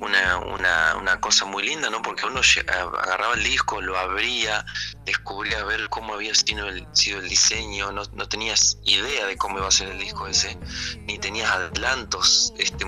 una, 0.00 0.38
una, 0.38 0.96
una, 0.96 1.20
cosa 1.20 1.44
muy 1.44 1.62
linda, 1.62 1.90
¿no? 1.90 2.02
Porque 2.02 2.26
uno 2.26 2.40
agarraba 2.68 3.34
el 3.34 3.44
disco, 3.44 3.80
lo 3.80 3.98
abría, 3.98 4.64
descubría 5.04 5.64
ver 5.64 5.88
cómo 5.88 6.14
había 6.14 6.34
sido 6.34 6.68
el, 6.68 6.86
diseño, 7.28 7.92
no, 7.92 8.02
no, 8.12 8.28
tenías 8.28 8.78
idea 8.84 9.26
de 9.26 9.36
cómo 9.36 9.58
iba 9.58 9.68
a 9.68 9.70
ser 9.72 9.88
el 9.88 9.98
disco 9.98 10.26
ese, 10.26 10.58
ni 11.06 11.18
tenías 11.18 11.50
adelantos 11.50 12.52
este, 12.58 12.84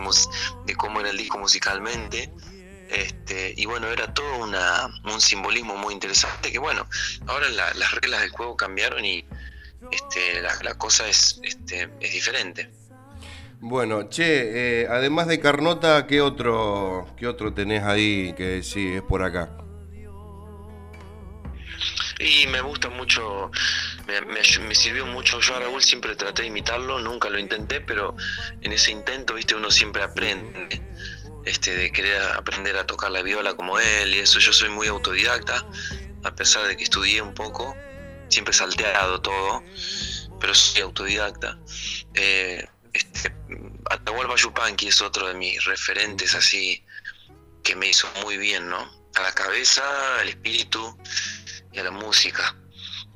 de 0.66 0.76
cómo 0.76 1.00
era 1.00 1.10
el 1.10 1.16
disco 1.16 1.38
musicalmente. 1.38 2.32
Este, 2.88 3.54
y 3.56 3.64
bueno, 3.64 3.86
era 3.86 4.12
todo 4.12 4.36
una, 4.36 4.86
un 5.04 5.18
simbolismo 5.18 5.76
muy 5.76 5.94
interesante 5.94 6.52
que 6.52 6.58
bueno, 6.58 6.86
ahora 7.26 7.48
las 7.48 7.90
reglas 7.92 8.20
del 8.20 8.30
juego 8.30 8.54
cambiaron 8.54 9.02
y, 9.02 9.24
este, 9.92 10.40
la, 10.40 10.74
cosa 10.74 11.08
es, 11.08 11.38
este, 11.42 11.88
es 12.00 12.12
diferente. 12.12 12.70
Bueno, 13.60 14.08
che, 14.08 14.82
eh, 14.82 14.88
además 14.90 15.28
de 15.28 15.38
Carnota, 15.38 16.06
¿qué 16.06 16.20
otro, 16.20 17.06
¿qué 17.16 17.28
otro 17.28 17.54
tenés 17.54 17.84
ahí 17.84 18.32
que 18.32 18.62
sí 18.62 18.94
es 18.94 19.02
por 19.02 19.22
acá? 19.22 19.56
Y 22.18 22.46
me 22.46 22.60
gusta 22.60 22.88
mucho, 22.88 23.50
me, 24.06 24.74
sirvió 24.74 25.06
mucho. 25.06 25.40
Yo 25.40 25.56
a 25.56 25.60
Raúl 25.60 25.82
siempre 25.82 26.16
traté 26.16 26.42
de 26.42 26.48
imitarlo, 26.48 26.98
nunca 27.00 27.28
lo 27.28 27.38
intenté, 27.38 27.80
pero 27.80 28.16
en 28.62 28.72
ese 28.72 28.92
intento, 28.92 29.34
viste, 29.34 29.54
uno 29.54 29.70
siempre 29.70 30.02
aprende, 30.02 30.82
este, 31.44 31.74
de 31.76 31.92
querer 31.92 32.22
aprender 32.22 32.76
a 32.76 32.86
tocar 32.86 33.10
la 33.10 33.22
viola 33.22 33.54
como 33.54 33.78
él 33.78 34.14
y 34.14 34.18
eso. 34.18 34.38
Yo 34.38 34.52
soy 34.52 34.70
muy 34.70 34.86
autodidacta, 34.86 35.66
a 36.24 36.34
pesar 36.34 36.66
de 36.66 36.76
que 36.76 36.84
estudié 36.84 37.20
un 37.20 37.34
poco 37.34 37.76
siempre 38.32 38.54
salteado 38.54 39.20
todo, 39.20 39.62
pero 40.40 40.54
soy 40.54 40.82
autodidacta. 40.82 41.58
Eh, 42.14 42.66
este, 42.92 43.34
Atahualpa 43.90 44.36
Yupanqui 44.36 44.88
es 44.88 45.00
otro 45.00 45.28
de 45.28 45.34
mis 45.34 45.64
referentes 45.64 46.34
así 46.34 46.84
que 47.62 47.76
me 47.76 47.88
hizo 47.88 48.08
muy 48.22 48.36
bien, 48.36 48.68
¿no? 48.68 48.90
A 49.14 49.22
la 49.22 49.32
cabeza, 49.32 49.82
al 50.20 50.28
espíritu 50.28 50.98
y 51.72 51.78
a 51.78 51.84
la 51.84 51.90
música. 51.90 52.56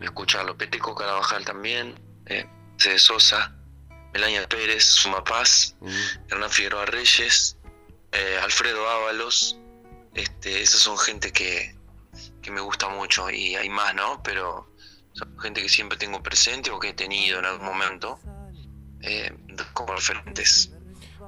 Escucharlo. 0.00 0.56
Peteco 0.56 0.94
Carabajal 0.94 1.44
también, 1.44 1.98
eh, 2.26 2.46
Cede 2.78 2.98
Sosa, 2.98 3.56
Melania 4.12 4.46
Pérez, 4.46 4.84
Suma 4.84 5.24
Paz, 5.24 5.76
Hernán 6.28 6.50
Figueroa 6.50 6.86
Reyes, 6.86 7.56
eh, 8.12 8.38
Alfredo 8.42 8.88
Ábalos. 8.88 9.58
Este, 10.14 10.62
esas 10.62 10.80
son 10.80 10.96
gente 10.98 11.32
que, 11.32 11.74
que 12.42 12.50
me 12.50 12.60
gusta 12.60 12.88
mucho 12.88 13.30
y 13.30 13.56
hay 13.56 13.68
más, 13.68 13.94
¿no? 13.94 14.22
Pero 14.22 14.70
son 15.16 15.38
gente 15.38 15.62
que 15.62 15.68
siempre 15.68 15.96
tengo 15.96 16.22
presente 16.22 16.70
o 16.70 16.78
que 16.78 16.90
he 16.90 16.92
tenido 16.92 17.38
en 17.38 17.46
algún 17.46 17.66
momento 17.66 18.18
eh, 19.00 19.32
como 19.72 19.94
referentes. 19.94 20.70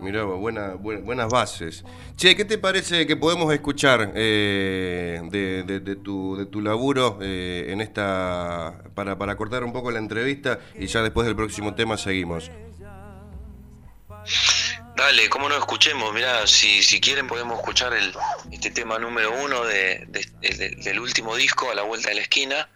Mirá, 0.01 0.23
buena, 0.25 0.75
buenas 0.75 1.29
bases. 1.29 1.83
Che, 2.17 2.37
¿qué 2.37 2.45
te 2.45 2.59
parece 2.59 3.07
que 3.07 3.17
podemos 3.17 3.53
escuchar 3.53 4.13
eh, 4.15 5.21
de, 5.25 5.97
tu, 5.97 6.37
de 6.37 6.47
tu 6.47 6.61
laburo 6.61 7.19
eh, 7.21 7.67
en 7.71 7.81
esta 7.81 8.81
para, 8.95 9.19
para 9.19 9.37
cortar 9.37 9.65
un 9.65 9.73
poco 9.73 9.91
la 9.91 9.99
entrevista 9.99 10.61
y 10.79 10.87
ya 10.87 11.03
después 11.03 11.27
del 11.27 11.35
próximo 11.35 11.75
tema 11.75 11.97
seguimos? 11.97 12.51
Dale, 14.97 15.29
¿cómo 15.31 15.49
no 15.49 15.57
escuchemos? 15.57 16.13
Mirá, 16.13 16.47
si, 16.47 16.83
si 16.83 17.01
quieren 17.01 17.27
podemos 17.27 17.59
escuchar 17.59 17.93
el, 17.93 18.13
este 18.53 18.71
tema 18.71 18.99
número 18.99 19.33
uno 19.43 19.65
de, 19.65 20.07
del 20.83 21.01
último 21.01 21.35
disco, 21.35 21.71
A 21.71 21.75
la 21.75 21.83
Vuelta 21.83 22.11
de 22.11 22.17
la 22.17 22.21
Esquina, 22.23 22.69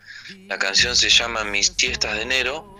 la 0.48 0.58
canción 0.58 0.96
se 0.96 1.08
llama 1.08 1.44
Mis 1.44 1.74
siestas 1.76 2.14
de 2.14 2.22
enero 2.22 2.76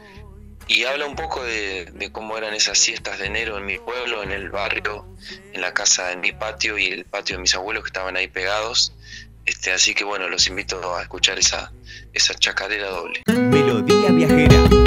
y 0.69 0.85
habla 0.85 1.07
un 1.07 1.17
poco 1.17 1.43
de, 1.45 2.11
cómo 2.13 2.37
eran 2.37 2.55
esas 2.55 2.79
siestas 2.79 3.19
de 3.19 3.27
enero 3.27 3.59
en 3.59 3.67
mi 3.67 3.79
pueblo, 3.79 4.23
en 4.23 4.31
el 4.31 4.51
barrio, 4.51 5.07
en 5.53 5.61
la 5.61 5.75
casa, 5.75 6.13
en 6.13 6.21
mi 6.21 6.33
patio 6.33 6.79
y 6.79 6.87
el 6.87 7.05
patio 7.05 7.37
de 7.37 7.43
mis 7.43 7.55
abuelos 7.55 7.85
que 7.85 7.89
estaban 7.89 8.17
ahí 8.17 8.29
pegados. 8.29 8.93
Este, 9.45 9.73
así 9.73 9.95
que 9.95 10.05
bueno, 10.05 10.29
los 10.29 10.47
invito 10.47 10.95
a 10.95 11.03
escuchar 11.03 11.39
esa, 11.39 11.73
esa 12.13 12.35
chacarera 12.35 12.89
doble. 12.89 13.23
Melodía 13.27 14.11
viajera. 14.11 14.82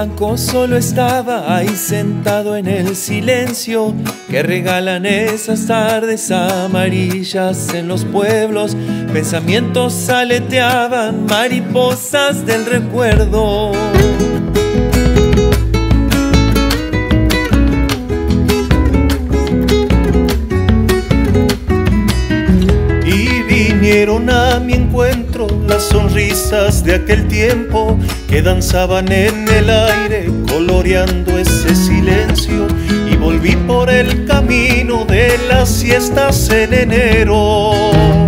Banco 0.00 0.36
solo 0.36 0.76
estaba 0.76 1.56
ahí 1.56 1.68
sentado 1.68 2.54
en 2.54 2.66
el 2.66 2.94
silencio 2.94 3.94
que 4.28 4.42
regalan 4.42 5.06
esas 5.06 5.66
tardes 5.66 6.30
amarillas 6.30 7.72
en 7.72 7.88
los 7.88 8.04
pueblos. 8.04 8.76
Pensamientos 9.14 10.10
aleteaban 10.10 11.24
mariposas 11.24 12.44
del 12.44 12.66
recuerdo. 12.66 13.72
Vinieron 23.86 24.28
a 24.30 24.58
mi 24.58 24.72
encuentro 24.72 25.46
las 25.68 25.84
sonrisas 25.84 26.82
de 26.82 26.96
aquel 26.96 27.28
tiempo 27.28 27.96
que 28.28 28.42
danzaban 28.42 29.12
en 29.12 29.46
el 29.46 29.70
aire, 29.70 30.28
coloreando 30.50 31.38
ese 31.38 31.72
silencio. 31.76 32.66
Y 33.08 33.14
volví 33.14 33.54
por 33.54 33.88
el 33.88 34.26
camino 34.26 35.04
de 35.04 35.38
las 35.48 35.68
siestas 35.68 36.50
en 36.50 36.74
enero. 36.74 38.25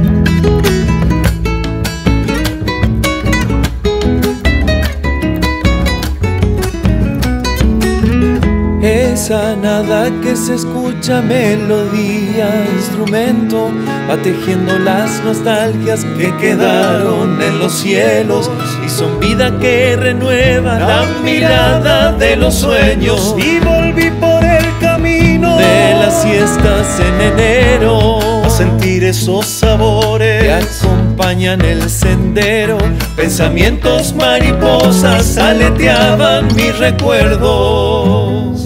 Nada 9.62 10.08
que 10.22 10.36
se 10.36 10.54
escucha, 10.54 11.20
melodía, 11.20 12.64
instrumento, 12.76 13.70
va 14.08 14.16
tejiendo 14.16 14.78
las 14.78 15.22
nostalgias 15.24 16.04
que 16.16 16.32
quedaron 16.36 17.42
en 17.42 17.58
los 17.58 17.72
cielos 17.72 18.48
y 18.86 18.88
son 18.88 19.18
vida 19.18 19.58
que 19.58 19.96
renueva 19.96 20.78
la 20.78 21.06
mirada 21.24 22.12
de 22.12 22.36
los 22.36 22.54
sueños. 22.54 23.34
Y 23.36 23.58
volví 23.58 24.10
por 24.12 24.44
el 24.44 24.64
camino 24.80 25.56
de 25.56 25.94
las 25.94 26.22
siestas 26.22 27.00
en 27.00 27.20
enero 27.20 28.20
a 28.44 28.50
sentir 28.50 29.02
esos 29.02 29.44
sabores 29.44 30.42
que 30.42 30.52
acompañan 30.52 31.60
el 31.62 31.90
sendero. 31.90 32.78
Pensamientos 33.16 34.14
mariposas 34.14 35.36
aleteaban 35.36 36.46
mis 36.54 36.78
recuerdos. 36.78 38.57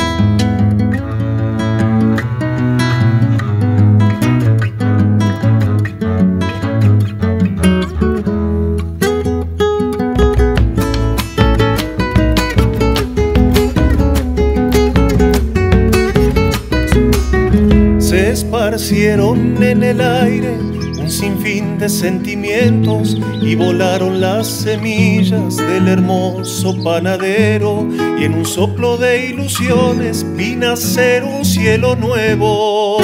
Esparcieron 18.93 19.63
en 19.63 19.83
el 19.83 20.01
aire 20.03 20.59
un 21.01 21.11
sinfín 21.11 21.79
de 21.79 21.89
sentimientos 21.89 23.17
y 23.41 23.55
volaron 23.55 24.21
las 24.21 24.47
semillas 24.47 25.57
del 25.57 25.89
hermoso 25.89 26.77
panadero 26.85 27.89
y 28.19 28.25
en 28.25 28.35
un 28.35 28.45
soplo 28.45 28.99
de 28.99 29.29
ilusiones 29.29 30.27
vi 30.37 30.57
nacer 30.57 31.25
un 31.25 31.43
cielo 31.43 31.97
nuevo. 31.97 32.99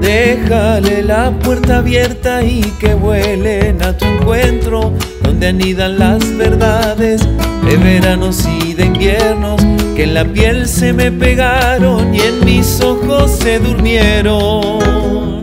Déjale 0.00 1.02
la 1.02 1.36
puerta 1.40 1.78
abierta 1.78 2.44
y 2.44 2.60
que 2.78 2.94
vuelen 2.94 3.82
a 3.82 3.96
tu 3.96 4.04
encuentro 4.04 4.94
donde 5.38 5.64
anidan 5.64 6.00
las 6.00 6.36
verdades 6.36 7.22
de 7.64 7.76
veranos 7.76 8.44
y 8.60 8.74
de 8.74 8.86
inviernos 8.86 9.60
que 9.94 10.02
en 10.02 10.14
la 10.14 10.24
piel 10.24 10.66
se 10.66 10.92
me 10.92 11.12
pegaron 11.12 12.12
y 12.12 12.18
en 12.18 12.44
mis 12.44 12.80
ojos 12.80 13.30
se 13.30 13.60
durmieron. 13.60 15.40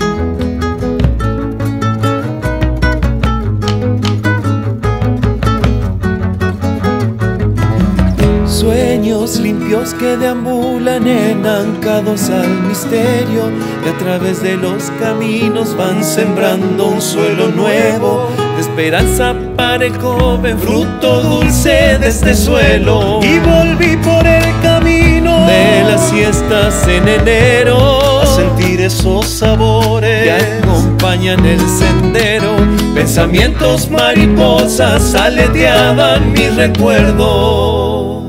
Sueños 8.45 9.39
limpios 9.39 9.93
que 9.93 10.17
deambulan 10.17 11.08
enancados 11.08 12.29
al 12.29 12.49
misterio 12.63 13.49
y 13.86 13.88
a 13.88 13.97
través 13.97 14.43
de 14.43 14.58
los 14.58 14.91
caminos 14.99 15.73
van 15.77 16.03
sembrando 16.03 16.88
un 16.88 17.01
suelo 17.01 17.47
nuevo 17.47 18.44
de 18.56 18.62
esperanza 18.62 19.36
para 19.56 19.86
el 19.86 19.98
joven, 20.00 20.58
fruto 20.60 21.22
dulce 21.22 21.98
de 22.00 22.08
este 22.08 22.34
suelo. 22.34 23.20
Y 23.22 23.39
volví 23.39 23.98
por 23.98 24.26
el 24.26 24.44
camino 24.62 25.46
de 25.46 25.84
las 25.84 26.10
siestas 26.10 26.88
en 26.88 27.08
enero 27.08 28.22
a 28.22 28.26
sentir 28.26 28.82
esos 28.82 29.28
sabores 29.28 30.24
que 30.24 30.32
acompañan 30.32 31.46
el 31.46 31.60
sendero. 31.60 32.56
Pensamientos 32.94 33.89
mariposas 33.89 35.13
aleteaban 35.15 36.32
mis 36.32 36.56
recuerdos. 36.56 38.24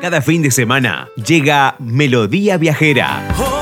Cada 0.00 0.22
fin 0.22 0.40
de 0.42 0.50
semana 0.50 1.08
llega 1.16 1.74
Melodía 1.78 2.56
Viajera. 2.56 3.57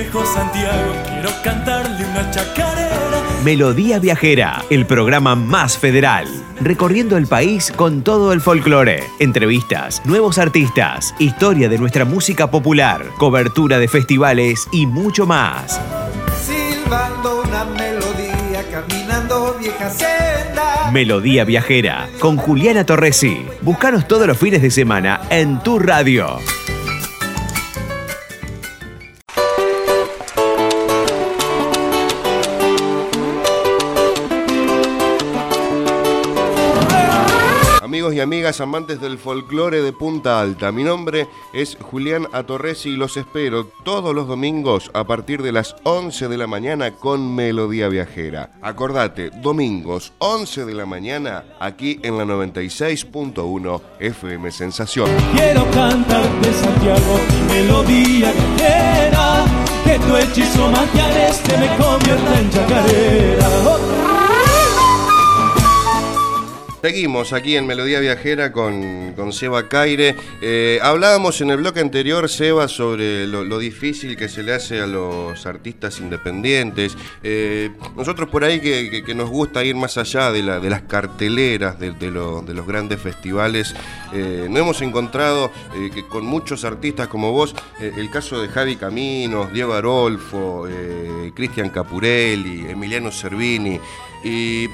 Viejo 0.00 0.24
Santiago 0.24 0.94
quiero 1.08 1.30
cantarle 1.42 2.06
una 2.06 2.30
chacarera. 2.30 3.20
Melodía 3.42 3.98
Viajera, 3.98 4.64
el 4.70 4.86
programa 4.86 5.34
más 5.34 5.76
federal, 5.76 6.28
recorriendo 6.60 7.16
el 7.16 7.26
país 7.26 7.72
con 7.74 8.02
todo 8.04 8.32
el 8.32 8.40
folclore, 8.40 9.02
entrevistas, 9.18 10.00
nuevos 10.04 10.38
artistas, 10.38 11.16
historia 11.18 11.68
de 11.68 11.78
nuestra 11.78 12.04
música 12.04 12.48
popular, 12.48 13.06
cobertura 13.18 13.80
de 13.80 13.88
festivales 13.88 14.68
y 14.70 14.86
mucho 14.86 15.26
más. 15.26 15.80
Silbando 16.46 17.42
una 17.42 17.64
melodía, 17.64 18.64
caminando 18.70 19.56
vieja 19.58 19.90
senda. 19.90 20.92
Melodía 20.92 21.44
Viajera, 21.44 22.08
con 22.20 22.36
Juliana 22.36 22.86
Torresi. 22.86 23.44
Búscanos 23.62 24.06
todos 24.06 24.28
los 24.28 24.38
fines 24.38 24.62
de 24.62 24.70
semana 24.70 25.22
en 25.28 25.60
tu 25.60 25.80
radio. 25.80 26.38
Amigas 38.28 38.60
amantes 38.60 39.00
del 39.00 39.16
folclore 39.16 39.80
de 39.80 39.90
Punta 39.94 40.38
Alta, 40.38 40.70
mi 40.70 40.84
nombre 40.84 41.28
es 41.54 41.78
Julián 41.80 42.26
Atorresi 42.34 42.90
y 42.90 42.96
los 42.96 43.16
espero 43.16 43.64
todos 43.86 44.14
los 44.14 44.28
domingos 44.28 44.90
a 44.92 45.04
partir 45.04 45.40
de 45.40 45.50
las 45.50 45.76
11 45.84 46.28
de 46.28 46.36
la 46.36 46.46
mañana 46.46 46.90
con 46.90 47.34
Melodía 47.34 47.88
Viajera. 47.88 48.50
Acordate, 48.60 49.30
domingos 49.30 50.12
11 50.18 50.66
de 50.66 50.74
la 50.74 50.84
mañana 50.84 51.44
aquí 51.58 52.00
en 52.02 52.18
la 52.18 52.26
96.1 52.26 53.80
FM 53.98 54.52
Sensación. 54.52 55.08
Quiero 55.34 55.64
cantarte 55.70 56.52
Santiago 56.52 57.18
melodía 57.48 58.30
viajera, 58.30 59.46
que 59.86 59.98
tu 60.00 60.16
hechizo 60.18 60.70
magiareste 60.70 61.56
me 61.56 61.76
convierta 61.78 62.40
en 62.40 62.50
chacarera. 62.50 64.17
Seguimos 66.80 67.32
aquí 67.32 67.56
en 67.56 67.66
Melodía 67.66 67.98
Viajera 67.98 68.52
con, 68.52 69.12
con 69.16 69.32
Seba 69.32 69.68
Caire. 69.68 70.14
Eh, 70.40 70.78
hablábamos 70.80 71.40
en 71.40 71.50
el 71.50 71.56
bloque 71.56 71.80
anterior, 71.80 72.28
Seba, 72.28 72.68
sobre 72.68 73.26
lo, 73.26 73.58
difícil 73.58 74.16
que 74.16 74.28
se 74.28 74.44
le 74.44 74.54
hace 74.54 74.80
a 74.80 74.86
los 74.86 75.44
artistas 75.44 75.98
independientes. 75.98 76.96
Eh, 77.24 77.70
nosotros 77.96 78.28
por 78.28 78.44
ahí 78.44 78.60
que, 78.60 79.02
nos 79.12 79.28
gusta 79.28 79.64
ir 79.64 79.74
más 79.74 79.98
allá 79.98 80.30
de, 80.30 80.44
la- 80.44 80.60
de 80.60 80.70
las 80.70 80.82
carteleras 80.82 81.80
de, 81.80 81.90
de 81.90 82.12
lo- 82.12 82.42
de 82.42 82.54
los 82.54 82.64
grandes 82.64 83.00
festivales, 83.00 83.74
eh, 84.14 84.46
nos 84.48 84.60
hemos 84.60 84.80
encontrado 84.80 85.50
eh, 85.74 85.90
que 85.92 86.06
con 86.06 86.24
muchos 86.24 86.64
artistas 86.64 87.08
como 87.08 87.32
vos, 87.32 87.56
el 87.80 88.08
caso 88.08 88.40
de 88.40 88.46
Javi 88.46 88.76
Caminos, 88.76 89.52
Diego 89.52 89.74
Arolfo, 89.74 90.68
Cristian 91.34 91.70
Capurelli, 91.70 92.66
Emiliano 92.70 93.10
Cervini. 93.10 93.80
Y, 94.24 94.66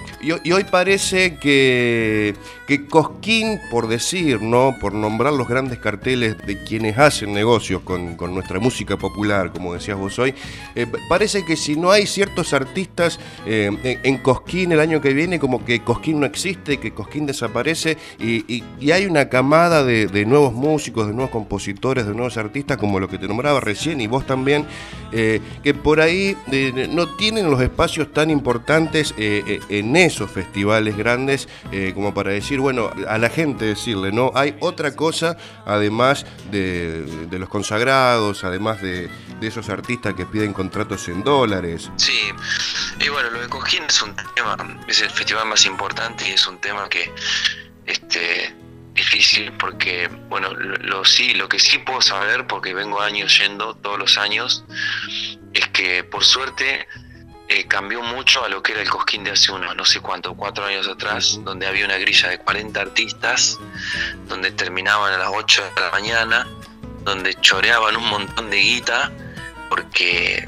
hoy- 0.52 0.64
parece 0.70 1.36
que, 1.36 2.34
que 2.66 2.86
Cosquín, 2.86 3.60
por 3.70 3.86
decir, 3.88 4.40
¿no? 4.40 4.74
por 4.80 4.94
nombrar 4.94 5.34
los 5.34 5.46
grandes 5.46 5.78
carteles 5.78 6.36
de 6.46 6.64
quienes 6.64 6.96
hacen 6.98 7.32
negocios 7.34 7.82
con, 7.82 8.16
con 8.16 8.32
nuestra 8.34 8.58
música 8.58 8.96
popular, 8.96 9.52
como 9.52 9.74
decías 9.74 9.98
vos 9.98 10.18
hoy, 10.18 10.34
eh, 10.74 10.86
pa- 10.86 10.98
parece 11.08 11.44
que 11.44 11.56
si 11.56 11.76
no 11.76 11.90
hay 11.90 12.06
ciertos 12.06 12.54
artistas 12.54 13.20
eh, 13.46 13.98
en, 14.02 14.16
Cosquín 14.18 14.72
el 14.72 14.80
año 14.80 15.00
que 15.02 15.12
viene, 15.12 15.38
como 15.38 15.62
que 15.64 15.80
Cosquín 15.80 16.20
no 16.20 16.26
existe, 16.26 16.78
que 16.78 16.92
Cosquín 16.92 17.26
desaparece, 17.26 17.98
y, 18.18 18.62
y- 18.80 18.90
hay 18.90 19.04
una 19.06 19.28
camada 19.28 19.84
de, 19.84 20.24
nuevos 20.24 20.54
músicos, 20.54 21.06
de 21.06 21.12
nuevos 21.12 21.30
compositores, 21.30 22.06
de 22.06 22.12
nuevos 22.14 22.36
artistas, 22.38 22.78
como 22.78 22.98
lo 23.00 23.08
que 23.08 23.18
te 23.18 23.28
nombraba 23.28 23.60
recién, 23.60 24.00
y 24.00 24.06
vos 24.06 24.24
también, 24.26 24.64
eh, 25.12 25.40
que 25.62 25.74
por 25.74 26.00
ahí 26.00 26.36
no 26.90 27.14
tienen 27.16 27.50
los 27.50 27.60
espacios 27.60 28.12
tan 28.12 28.30
importantes 28.30 29.12
eh, 29.38 29.60
en 29.68 29.96
esos 29.96 30.30
festivales 30.30 30.96
grandes 30.96 31.48
eh, 31.72 31.92
como 31.94 32.12
para 32.14 32.30
decir, 32.30 32.60
bueno, 32.60 32.90
a 33.08 33.18
la 33.18 33.30
gente 33.30 33.64
decirle, 33.64 34.12
no, 34.12 34.30
hay 34.34 34.56
otra 34.60 34.94
cosa 34.94 35.36
además 35.66 36.26
de, 36.50 37.26
de 37.26 37.38
los 37.38 37.48
consagrados, 37.48 38.44
además 38.44 38.80
de, 38.82 39.08
de 39.40 39.46
esos 39.46 39.68
artistas 39.68 40.14
que 40.14 40.26
piden 40.26 40.52
contratos 40.52 41.08
en 41.08 41.22
dólares. 41.22 41.90
Sí, 41.96 42.18
Y 43.00 43.08
bueno, 43.08 43.30
lo 43.30 43.40
de 43.40 43.48
Cojín 43.48 43.84
es 43.88 44.02
un 44.02 44.14
tema, 44.34 44.56
es 44.86 45.02
el 45.02 45.10
festival 45.10 45.46
más 45.46 45.64
importante 45.66 46.28
y 46.28 46.32
es 46.32 46.46
un 46.46 46.58
tema 46.58 46.88
que 46.88 47.12
este 47.86 48.54
difícil 48.94 49.52
porque 49.54 50.08
bueno, 50.28 50.54
lo, 50.54 51.04
sí, 51.04 51.34
lo 51.34 51.48
que 51.48 51.58
sí 51.58 51.78
puedo 51.78 52.00
saber 52.00 52.46
porque 52.46 52.74
vengo 52.74 53.00
años 53.00 53.36
yendo 53.38 53.74
todos 53.74 53.98
los 53.98 54.18
años 54.18 54.64
es 55.52 55.68
que 55.68 56.04
por 56.04 56.24
suerte 56.24 56.86
eh, 57.48 57.66
cambió 57.66 58.02
mucho 58.02 58.44
a 58.44 58.48
lo 58.48 58.62
que 58.62 58.72
era 58.72 58.80
el 58.80 58.88
Cosquín 58.88 59.24
de 59.24 59.32
hace 59.32 59.52
unos, 59.52 59.76
no 59.76 59.84
sé 59.84 60.00
cuánto, 60.00 60.34
cuatro 60.34 60.64
años 60.64 60.88
atrás, 60.88 61.38
donde 61.42 61.66
había 61.66 61.84
una 61.84 61.98
grilla 61.98 62.30
de 62.30 62.38
40 62.38 62.80
artistas, 62.80 63.58
donde 64.26 64.50
terminaban 64.50 65.12
a 65.12 65.18
las 65.18 65.30
8 65.32 65.62
de 65.76 65.80
la 65.80 65.90
mañana, 65.90 66.46
donde 67.02 67.34
choreaban 67.40 67.96
un 67.96 68.08
montón 68.08 68.50
de 68.50 68.56
guita, 68.56 69.12
porque 69.68 70.46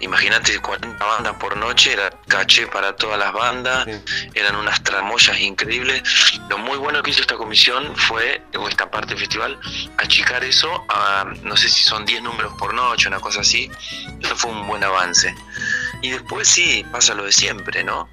Imagínate 0.00 0.58
40 0.58 1.04
bandas 1.04 1.34
por 1.36 1.56
noche, 1.56 1.92
era 1.92 2.10
caché 2.28 2.66
para 2.66 2.94
todas 2.94 3.18
las 3.18 3.32
bandas, 3.32 3.86
eran 4.34 4.56
unas 4.56 4.82
tramoyas 4.82 5.38
increíbles. 5.40 6.02
Lo 6.48 6.58
muy 6.58 6.78
bueno 6.78 7.02
que 7.02 7.10
hizo 7.10 7.20
esta 7.20 7.36
comisión 7.36 7.94
fue, 7.96 8.42
o 8.56 8.68
esta 8.68 8.90
parte 8.90 9.08
del 9.08 9.18
festival, 9.18 9.58
achicar 9.98 10.44
eso 10.44 10.84
a, 10.88 11.24
no 11.42 11.56
sé 11.56 11.68
si 11.68 11.82
son 11.82 12.04
10 12.04 12.22
números 12.22 12.52
por 12.58 12.74
noche, 12.74 13.08
una 13.08 13.20
cosa 13.20 13.40
así. 13.40 13.70
Eso 14.20 14.36
fue 14.36 14.52
un 14.52 14.66
buen 14.66 14.84
avance. 14.84 15.34
Y 16.02 16.10
después 16.10 16.48
sí, 16.48 16.84
pasa 16.92 17.14
lo 17.14 17.24
de 17.24 17.32
siempre, 17.32 17.82
¿no? 17.82 18.08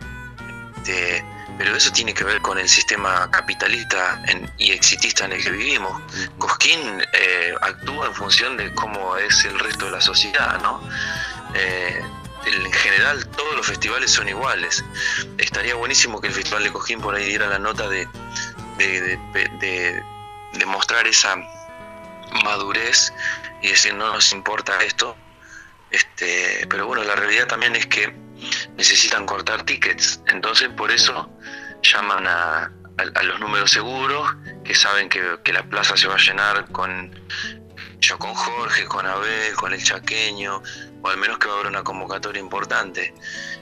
Este, 0.86 1.26
pero 1.58 1.76
eso 1.76 1.92
tiene 1.92 2.14
que 2.14 2.24
ver 2.24 2.42
con 2.42 2.60
el 2.60 2.70
sistema 2.70 3.30
capitalista 3.32 4.22
y 4.58 4.72
exitista 4.72 5.26
en 5.26 5.34
el 5.34 5.44
que 5.44 5.50
vivimos. 5.50 6.00
Cosquín 6.38 6.80
eh, 7.14 7.56
actúa 7.62 8.08
en 8.08 8.14
función 8.14 8.58
de 8.58 8.72
cómo 8.76 9.18
es 9.18 9.46
el 9.46 9.58
resto 9.58 9.86
de 9.86 9.92
la 9.92 10.02
sociedad, 10.02 10.62
¿no? 10.62 10.82
Eh, 11.56 12.02
en 12.46 12.72
general 12.72 13.26
todos 13.30 13.56
los 13.56 13.66
festivales 13.66 14.12
son 14.12 14.30
iguales. 14.30 14.84
Estaría 15.38 15.76
buenísimo 15.76 16.22
que 16.22 16.28
el 16.28 16.34
Festival 16.34 16.64
de 16.64 16.72
Cojín 16.72 17.02
por 17.02 17.16
ahí 17.16 17.26
diera 17.26 17.48
la 17.48 17.60
nota 17.60 17.88
de, 17.90 18.08
mostrar 20.68 21.08
esa 21.08 21.36
madurez 22.44 23.14
y 23.62 23.70
decir 23.70 23.94
no 23.94 24.12
nos 24.14 24.32
importa 24.32 24.84
esto. 24.84 25.16
Este, 25.92 26.68
pero 26.70 26.88
bueno, 26.88 27.04
la 27.04 27.16
realidad 27.16 27.48
también 27.48 27.76
es 27.76 27.88
que 27.88 28.14
necesitan 28.76 29.26
cortar 29.26 29.64
tickets. 29.64 30.22
Entonces 30.28 30.70
por 30.70 30.92
eso 30.92 31.30
llaman 31.82 32.28
a, 32.28 32.72
los 33.24 33.40
números 33.40 33.72
seguros, 33.72 34.36
que 34.64 34.76
saben 34.76 35.10
que 35.10 35.54
la 35.54 35.64
plaza 35.64 35.98
se 35.98 36.08
va 36.08 36.16
a 36.16 36.18
llenar 36.18 36.72
con 36.72 37.12
yo 38.06 38.20
con 38.20 38.34
Jorge, 38.34 38.86
con 38.86 39.06
Abel, 39.06 39.56
con 39.56 39.74
el 39.74 39.84
Chaqueño, 39.84 40.62
o 41.02 41.10
al 41.10 41.18
menos 41.18 41.40
que 41.40 41.48
va 41.48 41.54
a 41.54 41.56
haber 41.56 41.68
una 41.68 41.84
convocatoria 41.84 42.40
importante. 42.40 43.14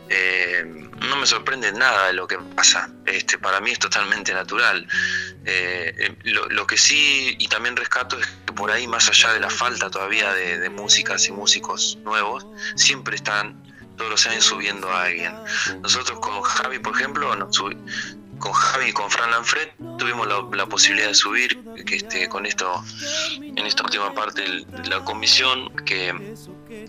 Eh, 0.10 0.64
no 1.08 1.16
me 1.16 1.26
sorprende 1.26 1.72
nada 1.72 2.08
de 2.08 2.14
lo 2.14 2.28
que 2.28 2.38
pasa. 2.38 2.90
Este, 3.06 3.38
para 3.38 3.62
mí 3.62 3.72
es 3.72 3.80
totalmente 3.80 4.34
natural. 4.34 4.86
Eh, 5.46 6.16
lo, 6.24 6.68
que 6.68 6.78
sí, 6.78 7.36
y 7.40 7.48
también 7.48 7.78
rescato, 7.78 8.20
es 8.20 8.28
que 8.46 8.54
por 8.54 8.70
ahí, 8.70 8.86
más 8.86 9.08
allá 9.10 9.34
de 9.34 9.40
la 9.40 9.50
falta 9.50 9.90
todavía 9.90 10.34
de, 10.34 10.70
músicas 10.70 11.28
y 11.28 11.32
músicos 11.32 11.98
nuevos, 12.04 12.46
siempre 12.76 13.16
están 13.16 13.64
todos 13.96 14.12
los 14.12 14.28
años 14.28 14.44
subiendo 14.44 14.92
a 14.92 15.04
alguien. 15.04 15.34
Nosotros 15.82 16.20
con 16.20 16.42
Javi, 16.42 16.80
por 16.80 16.96
ejemplo, 16.96 17.34
nos, 17.36 17.58
con 18.44 18.52
Javi 18.52 18.90
y 18.90 18.92
con 18.92 19.10
Fran 19.10 19.32
Lanfred 19.32 19.70
tuvimos 19.98 20.28
la, 20.28 20.66
posibilidad 20.66 21.08
de 21.08 21.14
subir 21.14 21.64
que 21.86 21.96
este, 21.96 22.28
con 22.28 22.46
esto 22.46 22.84
en 23.40 23.66
esta 23.66 23.84
última 23.84 24.14
parte 24.14 24.42
de 24.42 24.90
la 24.90 25.00
comisión 25.06 25.74
que 25.86 26.14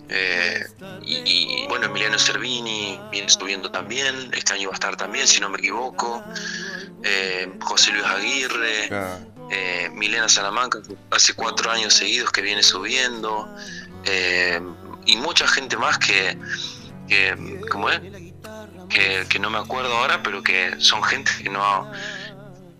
eh, 0.09 0.65
y, 1.01 1.65
bueno 1.69 1.85
Emiliano 1.85 2.19
Cervini 2.19 2.99
viene 3.09 3.29
subiendo 3.29 3.71
también 3.71 4.31
este 4.33 4.51
año 4.51 4.67
va 4.67 4.73
a 4.73 4.79
estar 4.79 4.97
también 4.97 5.27
si 5.29 5.39
no 5.39 5.49
me 5.49 5.57
equivoco 5.57 6.21
eh, 7.03 7.49
José 7.61 7.93
Luis 7.93 8.03
Aguirre 8.03 8.89
eh, 9.49 9.89
Milena 9.93 10.27
Salamanca 10.27 10.79
hace 11.11 11.33
cuatro 11.35 11.71
años 11.71 11.93
seguidos 11.93 12.33
que 12.33 12.41
viene 12.41 12.63
subiendo 12.63 13.47
y 15.05 15.15
mucha 15.15 15.47
gente 15.47 15.77
más 15.77 15.99
que, 15.99 16.37
que 17.07 17.61
¿cómo 17.71 17.89
es? 17.89 18.01
Que, 18.95 19.39
no 19.39 19.49
me 19.49 19.57
acuerdo 19.57 19.95
ahora, 19.97 20.23
pero 20.23 20.41
que 20.41 20.75
son 20.79 21.03
gente 21.03 21.31
que 21.43 21.49
no 21.49 21.91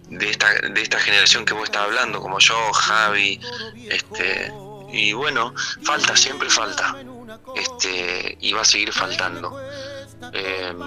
de 0.09 0.29
esta, 0.29 0.51
de 0.53 0.81
esta 0.81 0.99
generación 0.99 1.45
que 1.45 1.53
vos 1.53 1.65
estás 1.65 1.83
hablando, 1.83 2.21
como 2.21 2.39
yo, 2.39 2.55
Javi, 2.73 3.39
este, 3.89 4.51
y 4.91 5.13
bueno, 5.13 5.53
falta, 5.83 6.15
siempre 6.15 6.49
falta, 6.49 6.95
este, 7.55 8.37
y 8.39 8.53
va 8.53 8.61
a 8.61 8.65
seguir 8.65 8.93
faltando. 8.93 9.59
Em, 10.31 10.79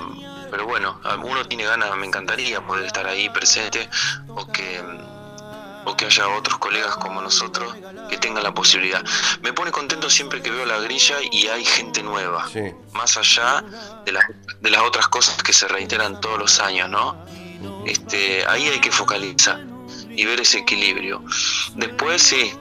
pero 0.50 0.66
bueno, 0.66 1.00
uno 1.22 1.44
tiene 1.46 1.64
ganas, 1.64 1.94
me 1.96 2.06
encantaría 2.06 2.60
poder 2.60 2.86
estar 2.86 3.06
ahí 3.06 3.28
presente, 3.28 3.88
o 4.28 4.46
que 4.46 4.82
o 5.88 5.96
que 5.96 6.04
haya 6.04 6.28
otros 6.28 6.58
colegas 6.58 6.96
como 6.96 7.22
nosotros 7.22 7.74
que 8.10 8.18
tengan 8.18 8.42
la 8.42 8.52
posibilidad. 8.52 9.02
Me 9.42 9.52
pone 9.52 9.70
contento 9.70 10.10
siempre 10.10 10.42
que 10.42 10.50
veo 10.50 10.66
la 10.66 10.78
grilla 10.80 11.16
y 11.32 11.46
hay 11.48 11.64
gente 11.64 12.02
nueva, 12.02 12.46
más 12.92 13.16
allá 13.16 13.64
de, 14.04 14.18
de 14.60 14.70
las 14.70 14.82
otras 14.82 15.08
cosas 15.08 15.42
que 15.42 15.52
se 15.52 15.66
reiteran 15.66 16.20
todos 16.20 16.38
los 16.38 16.60
años, 16.60 16.90
¿no? 16.90 17.24
Este, 17.86 18.46
ahí 18.46 18.68
hay 18.68 18.80
que 18.80 18.92
focalizar 18.92 19.64
y 20.10 20.24
ver 20.26 20.40
ese 20.40 20.58
equilibrio. 20.58 21.24
Después 21.74 22.22
sí, 22.22 22.52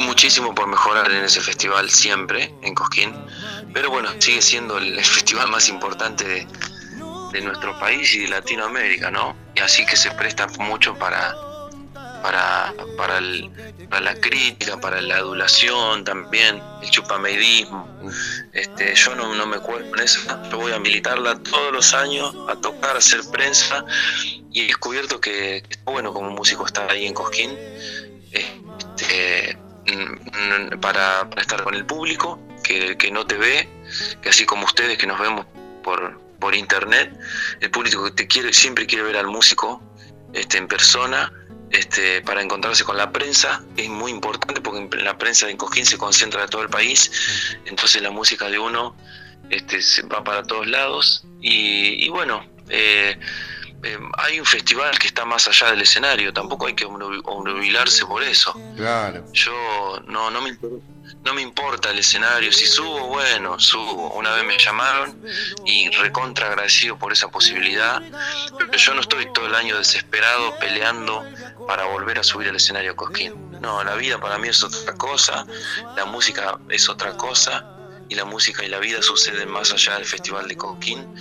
muchísimo 0.00 0.54
por 0.54 0.68
mejorar 0.68 1.10
en 1.10 1.24
ese 1.24 1.40
festival 1.40 1.90
siempre, 1.90 2.54
en 2.62 2.74
Cosquín, 2.74 3.12
pero 3.74 3.90
bueno, 3.90 4.08
sigue 4.20 4.40
siendo 4.40 4.78
el 4.78 5.04
festival 5.04 5.48
más 5.48 5.68
importante 5.68 6.24
de, 6.24 6.46
de 7.32 7.40
nuestro 7.40 7.76
país 7.80 8.14
y 8.14 8.20
de 8.20 8.28
Latinoamérica, 8.28 9.10
¿no? 9.10 9.36
Y 9.54 9.60
así 9.60 9.84
que 9.84 9.96
se 9.96 10.10
presta 10.12 10.46
mucho 10.58 10.94
para, 10.94 11.34
para, 12.26 12.74
para, 12.96 14.00
la 14.00 14.14
crítica, 14.20 14.80
para 14.80 15.00
la 15.00 15.18
adulación 15.18 16.02
también, 16.02 16.60
el 16.82 16.90
chupameidismo. 16.90 17.88
Este, 18.52 18.96
yo 18.96 19.14
no, 19.14 19.32
no 19.36 19.46
me 19.46 19.58
cuelgo 19.60 19.94
en 19.94 20.02
eso, 20.02 20.20
yo 20.50 20.58
voy 20.58 20.72
a 20.72 20.80
militarla 20.80 21.38
todos 21.38 21.72
los 21.72 21.94
años, 21.94 22.34
a 22.48 22.56
tocar, 22.56 22.96
a 22.96 22.98
hacer 22.98 23.20
prensa, 23.30 23.84
y 24.50 24.62
he 24.62 24.66
descubierto 24.66 25.20
que, 25.20 25.62
bueno 25.84 26.12
como 26.12 26.30
músico 26.30 26.66
estar 26.66 26.90
ahí 26.90 27.06
en 27.06 27.14
Cosquín, 27.14 27.56
este, 28.32 29.56
para, 30.80 31.28
estar 31.36 31.62
con 31.62 31.74
el 31.76 31.86
público, 31.86 32.40
que, 32.64 32.96
que 32.96 33.12
no 33.12 33.24
te 33.24 33.36
ve, 33.36 33.68
que 34.20 34.30
así 34.30 34.44
como 34.44 34.64
ustedes 34.64 34.98
que 34.98 35.06
nos 35.06 35.20
vemos 35.20 35.46
por, 35.84 36.20
por 36.40 36.56
internet, 36.56 37.16
el 37.60 37.70
público 37.70 38.02
que 38.06 38.10
te 38.10 38.26
quiere, 38.26 38.52
siempre 38.52 38.84
quiere 38.84 39.04
ver 39.04 39.16
al 39.16 39.28
músico 39.28 39.80
este, 40.32 40.58
en 40.58 40.66
persona 40.66 41.32
este, 41.70 42.22
para 42.22 42.42
encontrarse 42.42 42.84
con 42.84 42.96
la 42.96 43.10
prensa, 43.10 43.62
es 43.76 43.88
muy 43.88 44.12
importante 44.12 44.60
porque 44.60 44.96
la 44.98 45.18
prensa 45.18 45.46
de 45.46 45.56
Cosquín 45.56 45.84
se 45.84 45.98
concentra 45.98 46.42
de 46.42 46.48
todo 46.48 46.62
el 46.62 46.68
país, 46.68 47.10
entonces 47.64 48.02
la 48.02 48.10
música 48.10 48.48
de 48.48 48.58
uno 48.58 48.96
este, 49.50 49.82
se 49.82 50.02
va 50.02 50.22
para 50.22 50.42
todos 50.42 50.66
lados 50.66 51.24
y, 51.40 52.08
bueno, 52.08 52.44
eh, 52.68 53.18
eh, 53.82 53.98
hay 54.18 54.40
un 54.40 54.46
festival 54.46 54.98
que 54.98 55.06
está 55.06 55.24
más 55.24 55.46
allá 55.48 55.70
del 55.70 55.82
escenario, 55.82 56.32
tampoco 56.32 56.66
hay 56.66 56.74
que 56.74 56.84
obnubilarse 56.84 58.06
por 58.06 58.22
eso. 58.22 58.58
Claro. 58.76 59.24
Yo 59.32 60.02
no, 60.06 60.30
no 60.30 60.40
me 60.40 60.56
no 61.26 61.34
me 61.34 61.42
importa 61.42 61.90
el 61.90 61.98
escenario, 61.98 62.52
si 62.52 62.66
subo, 62.66 63.08
bueno, 63.08 63.58
subo. 63.58 64.12
Una 64.12 64.32
vez 64.32 64.44
me 64.44 64.56
llamaron 64.56 65.20
y 65.64 65.90
recontra 65.90 66.46
agradecido 66.46 66.96
por 66.96 67.12
esa 67.12 67.28
posibilidad, 67.28 68.00
pero 68.56 68.72
yo 68.72 68.94
no 68.94 69.00
estoy 69.00 69.32
todo 69.32 69.46
el 69.46 69.56
año 69.56 69.76
desesperado 69.76 70.56
peleando 70.60 71.24
para 71.66 71.84
volver 71.86 72.20
a 72.20 72.22
subir 72.22 72.48
al 72.48 72.56
escenario 72.56 72.94
Cosquín. 72.94 73.34
No, 73.60 73.82
la 73.82 73.96
vida 73.96 74.20
para 74.20 74.38
mí 74.38 74.46
es 74.46 74.62
otra 74.62 74.94
cosa, 74.94 75.44
la 75.96 76.04
música 76.04 76.60
es 76.68 76.88
otra 76.88 77.16
cosa 77.16 77.64
y 78.08 78.14
la 78.14 78.24
música 78.24 78.64
y 78.64 78.68
la 78.68 78.78
vida 78.78 79.02
suceden 79.02 79.50
más 79.50 79.72
allá 79.72 79.94
del 79.94 80.04
Festival 80.04 80.46
de 80.46 80.56
Cosquín 80.56 81.12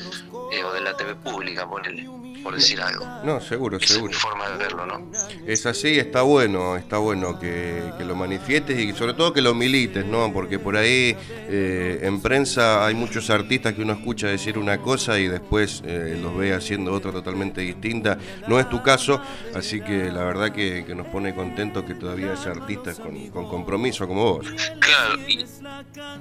eh, 0.52 0.64
o 0.64 0.72
de 0.72 0.82
la 0.82 0.96
TV 0.96 1.16
pública, 1.16 1.68
ponele 1.68 2.25
por 2.46 2.54
decir 2.54 2.80
algo. 2.80 3.04
No, 3.24 3.42
seguro, 3.42 3.80
seguro. 3.80 4.12
Es 4.12 4.18
mi 4.18 4.22
forma 4.22 4.48
de 4.52 4.58
verlo, 4.58 4.86
¿no? 4.86 5.12
Es 5.48 5.66
así, 5.66 5.98
está 5.98 6.22
bueno, 6.22 6.76
está 6.78 7.00
bueno 7.00 7.40
que, 7.40 7.92
lo 8.06 8.16
manifiestes 8.16 8.78
y 8.80 8.94
sobre 8.94 9.16
todo 9.16 9.34
que 9.34 9.42
lo 9.42 9.56
milites, 9.56 10.06
¿no? 10.06 10.32
Porque 10.32 10.60
por 10.60 10.78
ahí 10.78 11.18
eh, 11.28 12.02
en 12.04 12.22
prensa 12.22 12.86
hay 12.86 12.94
muchos 12.94 13.32
artistas 13.32 13.74
que 13.74 13.82
uno 13.82 13.94
escucha 13.94 14.28
decir 14.28 14.60
una 14.60 14.80
cosa 14.80 15.18
y 15.18 15.28
después 15.28 15.82
eh, 15.86 16.20
los 16.22 16.38
ve 16.38 16.54
haciendo 16.54 16.94
otra 16.94 17.12
totalmente 17.12 17.62
distinta. 17.62 18.20
No 18.48 18.60
es 18.60 18.70
tu 18.70 18.84
caso, 18.84 19.20
así 19.56 19.82
que 19.82 20.12
la 20.12 20.24
verdad 20.24 20.52
que, 20.52 20.86
nos 20.96 21.08
pone 21.08 21.34
contentos 21.34 21.84
que 21.84 21.96
todavía 21.96 22.34
haya 22.34 22.52
artistas 22.52 23.00
con, 23.00 23.48
compromiso 23.48 24.08
como 24.08 24.36
vos. 24.36 24.46
Claro, 24.80 25.18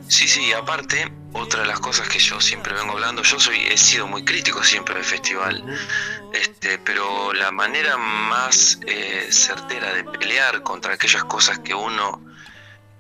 sí, 0.08 0.26
sí, 0.26 0.52
aparte, 0.54 1.12
otra 1.34 1.60
de 1.60 1.66
las 1.66 1.80
cosas 1.80 2.08
que 2.08 2.18
yo 2.18 2.40
siempre 2.40 2.72
vengo 2.74 2.92
hablando, 2.92 3.22
yo 3.22 3.38
soy 3.38 3.58
he 3.70 3.76
sido 3.76 4.06
muy 4.06 4.24
crítico 4.24 4.62
siempre 4.62 4.94
del 4.94 5.04
festival. 5.04 5.62
Este, 6.33 6.79
pero 6.79 7.33
la 7.33 7.50
manera 7.50 7.96
más 7.96 8.79
eh, 8.87 9.29
certera 9.31 9.92
de 9.94 10.05
pelear 10.05 10.62
contra 10.62 10.94
aquellas 10.94 11.24
cosas 11.24 11.59
que 11.61 11.74
uno 11.74 12.20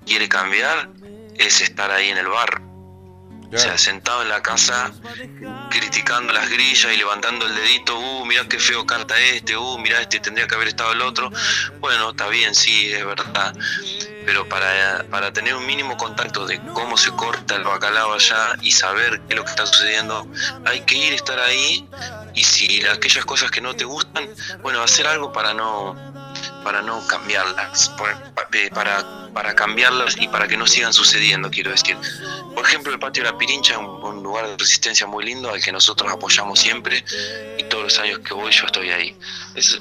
quiere 0.06 0.28
cambiar 0.28 0.90
es 1.36 1.60
estar 1.60 1.90
ahí 1.90 2.10
en 2.10 2.18
el 2.18 2.28
bar. 2.28 2.62
O 3.52 3.58
sea, 3.58 3.78
sentado 3.78 4.22
en 4.22 4.30
la 4.30 4.42
casa, 4.42 4.90
criticando 5.70 6.32
las 6.32 6.50
grillas 6.50 6.92
y 6.92 6.96
levantando 6.96 7.46
el 7.46 7.54
dedito, 7.54 7.96
uh, 7.96 8.26
mirá 8.26 8.48
qué 8.48 8.58
feo 8.58 8.84
canta 8.84 9.16
este, 9.20 9.56
uh, 9.56 9.78
mirá 9.78 10.00
este, 10.00 10.18
tendría 10.18 10.48
que 10.48 10.56
haber 10.56 10.68
estado 10.68 10.92
el 10.92 11.00
otro. 11.02 11.30
Bueno, 11.78 12.10
está 12.10 12.26
bien, 12.28 12.52
sí, 12.52 12.92
es 12.92 13.06
verdad. 13.06 13.54
Pero 14.26 14.48
para, 14.48 15.04
para 15.08 15.32
tener 15.32 15.54
un 15.54 15.66
mínimo 15.66 15.96
contacto 15.96 16.46
de 16.46 16.60
cómo 16.72 16.96
se 16.96 17.12
corta 17.12 17.54
el 17.54 17.62
bacalao 17.62 18.14
allá 18.14 18.56
y 18.60 18.72
saber 18.72 19.20
qué 19.28 19.34
es 19.34 19.36
lo 19.36 19.44
que 19.44 19.50
está 19.50 19.66
sucediendo, 19.66 20.26
hay 20.64 20.80
que 20.80 20.96
ir, 20.96 21.12
estar 21.12 21.38
ahí 21.38 21.88
y 22.34 22.44
si 22.44 22.84
aquellas 22.86 23.24
cosas 23.24 23.50
que 23.50 23.60
no 23.60 23.74
te 23.74 23.84
gustan, 23.84 24.28
bueno, 24.62 24.82
hacer 24.82 25.06
algo 25.06 25.32
para 25.32 25.54
no 25.54 25.94
para 26.64 26.82
no 26.82 27.06
cambiarlas, 27.06 27.90
para, 27.90 29.32
para 29.32 29.54
cambiarlas 29.54 30.16
y 30.18 30.28
para 30.28 30.48
que 30.48 30.56
no 30.56 30.66
sigan 30.66 30.92
sucediendo, 30.92 31.50
quiero 31.50 31.70
decir. 31.70 31.96
Por 32.54 32.64
ejemplo, 32.64 32.92
el 32.92 32.98
patio 32.98 33.22
de 33.22 33.30
la 33.30 33.38
Pirincha 33.38 33.74
es 33.74 33.78
un, 33.78 34.22
lugar 34.22 34.48
de 34.48 34.56
resistencia 34.56 35.06
muy 35.06 35.24
lindo 35.24 35.50
al 35.50 35.62
que 35.62 35.70
nosotros 35.70 36.10
apoyamos 36.10 36.58
siempre 36.58 37.04
y 37.58 37.64
todos 37.64 37.84
los 37.84 37.98
años 37.98 38.20
que 38.20 38.32
voy 38.32 38.50
yo 38.50 38.64
estoy 38.66 38.90
ahí. 38.90 39.16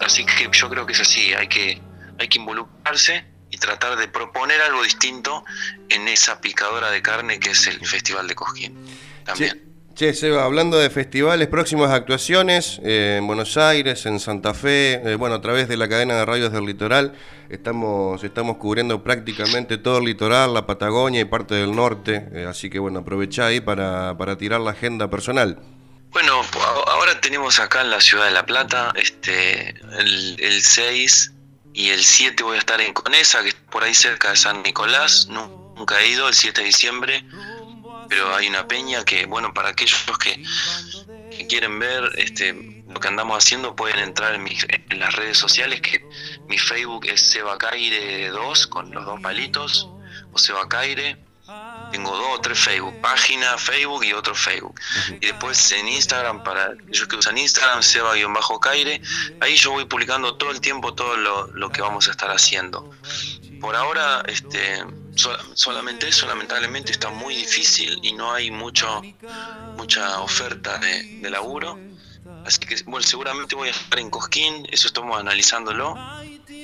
así 0.01 0.25
que 0.25 0.49
yo 0.51 0.69
creo 0.69 0.85
que 0.85 0.93
es 0.93 0.99
así, 0.99 1.33
hay 1.33 1.47
que, 1.47 1.81
hay 2.19 2.27
que 2.27 2.37
involucrarse 2.39 3.25
y 3.49 3.57
tratar 3.57 3.95
de 3.95 4.07
proponer 4.07 4.61
algo 4.61 4.83
distinto 4.83 5.45
en 5.89 6.07
esa 6.07 6.41
picadora 6.41 6.91
de 6.91 7.01
carne 7.01 7.39
que 7.39 7.51
es 7.51 7.67
el 7.67 7.85
Festival 7.87 8.27
de 8.27 8.35
Cosquín. 8.35 8.77
También. 9.23 9.72
Che, 9.95 10.15
Seba, 10.15 10.43
hablando 10.43 10.79
de 10.79 10.89
festivales, 10.89 11.47
próximas 11.49 11.91
actuaciones 11.91 12.79
eh, 12.84 13.17
en 13.19 13.27
Buenos 13.27 13.58
Aires, 13.58 14.08
en 14.08 14.19
Santa 14.19 14.56
Fe, 14.56 14.93
eh, 14.93 15.15
bueno, 15.17 15.36
a 15.36 15.41
través 15.41 15.67
de 15.67 15.77
la 15.77 15.88
cadena 15.88 16.15
de 16.15 16.25
radios 16.25 16.51
del 16.51 16.65
litoral, 16.65 17.13
estamos, 17.51 18.23
estamos 18.23 18.58
cubriendo 18.58 19.03
prácticamente 19.03 19.77
todo 19.77 19.99
el 19.99 20.06
litoral, 20.06 20.51
la 20.56 20.65
Patagonia 20.65 21.21
y 21.21 21.25
parte 21.25 21.53
del 21.53 21.75
norte, 21.75 22.27
eh, 22.34 22.47
así 22.49 22.71
que 22.71 22.79
bueno, 22.79 23.01
aprovechá 23.01 23.45
ahí 23.45 23.62
para, 23.62 24.17
para 24.17 24.36
tirar 24.36 24.62
la 24.62 24.71
agenda 24.71 25.12
personal. 25.12 25.60
Bueno, 26.10 26.41
ahora 26.88 27.21
tenemos 27.21 27.60
acá 27.60 27.82
en 27.82 27.91
la 27.91 28.01
ciudad 28.01 28.25
de 28.25 28.32
La 28.32 28.47
Plata, 28.47 28.93
este, 28.95 29.75
el, 29.99 30.38
el 30.39 30.62
6 30.63 31.34
y 31.75 31.89
el 31.89 32.03
7 32.03 32.41
voy 32.41 32.56
a 32.56 32.60
estar 32.60 32.82
en 32.82 32.93
Conesa, 32.93 33.43
que 33.43 33.49
es 33.49 33.56
por 33.69 33.84
ahí 33.84 33.93
cerca 33.93 34.32
de 34.32 34.38
San 34.38 34.63
Nicolás, 34.63 35.27
nunca 35.29 35.99
he 35.99 36.10
ido, 36.10 36.27
el 36.27 36.34
7 36.34 36.62
de 36.62 36.65
diciembre 36.65 37.23
pero 38.09 38.35
hay 38.35 38.47
una 38.47 38.67
peña 38.67 39.03
que, 39.03 39.25
bueno, 39.25 39.53
para 39.53 39.69
aquellos 39.69 40.03
que, 40.19 40.43
quieren 41.47 41.79
ver 41.79 42.09
este, 42.17 42.53
lo 42.87 42.99
que 42.99 43.07
andamos 43.07 43.43
haciendo, 43.43 43.75
pueden 43.75 43.99
entrar 43.99 44.35
en, 44.35 44.47
en 44.47 44.99
las 44.99 45.15
redes 45.15 45.37
sociales, 45.37 45.81
que 45.81 46.05
mi 46.47 46.57
Facebook 46.57 47.05
es 47.05 47.35
Sebacaire2 47.35 48.69
con 48.69 48.91
los 48.91 49.05
dos 49.05 49.19
palitos, 49.21 49.89
o 50.31 50.37
Sebacaire. 50.37 51.17
Tengo 51.91 52.15
dos 52.15 52.39
o 52.39 52.41
tres 52.41 52.57
Facebook, 52.57 52.99
página 53.01 53.57
Facebook 53.57 54.03
y 54.05 54.13
otro 54.13 54.33
Facebook. 54.33 54.79
Y 55.19 55.27
después 55.27 55.71
en 55.73 55.87
Instagram, 55.89 56.41
para 56.43 56.67
aquellos 56.71 57.07
que 57.07 57.17
usan 57.17 57.37
Instagram, 57.37 57.83
Seba-Caire, 57.83 59.01
ahí 59.41 59.55
yo 59.57 59.71
voy 59.71 59.85
publicando 59.85 60.35
todo 60.35 60.51
el 60.51 60.61
tiempo 60.61 60.93
todo 60.93 61.17
lo, 61.17 61.47
lo 61.47 61.69
que 61.69 61.81
vamos 61.81 62.07
a 62.07 62.11
estar 62.11 62.31
haciendo. 62.31 62.89
Por 63.59 63.75
ahora, 63.75 64.23
este, 64.27 64.83
solamente 65.54 66.08
eso 66.08 66.28
lamentablemente 66.28 66.91
está 66.91 67.10
muy 67.10 67.36
difícil 67.36 67.99
y 68.02 68.13
no 68.13 68.34
hay 68.34 68.52
mucho 68.52 69.02
mucha 69.78 70.19
oferta 70.21 70.78
de, 70.78 71.19
de, 71.21 71.30
laburo. 71.30 71.80
Así 72.45 72.60
que 72.60 72.76
bueno 72.86 73.06
seguramente 73.06 73.56
voy 73.56 73.69
a 73.69 73.71
estar 73.71 73.99
en 73.99 74.10
Cosquín 74.10 74.67
eso 74.71 74.88
estamos 74.88 75.19
analizándolo 75.19 75.95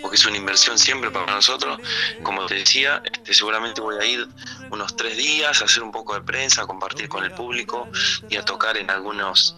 porque 0.01 0.15
es 0.15 0.25
una 0.25 0.37
inversión 0.37 0.77
siempre 0.77 1.11
para 1.11 1.33
nosotros. 1.33 1.79
Como 2.23 2.45
te 2.45 2.55
decía 2.55 3.01
este, 3.05 3.33
seguramente 3.33 3.81
voy 3.81 3.95
a 3.99 4.05
ir 4.05 4.27
unos 4.71 4.95
tres 4.95 5.17
días 5.17 5.61
a 5.61 5.65
hacer 5.65 5.83
un 5.83 5.91
poco 5.91 6.13
de 6.13 6.21
prensa 6.21 6.63
a 6.63 6.67
compartir 6.67 7.07
con 7.07 7.23
el 7.23 7.31
público 7.31 7.89
y 8.29 8.37
a 8.37 8.43
tocar 8.43 8.77
en 8.77 8.89
algunos 8.89 9.55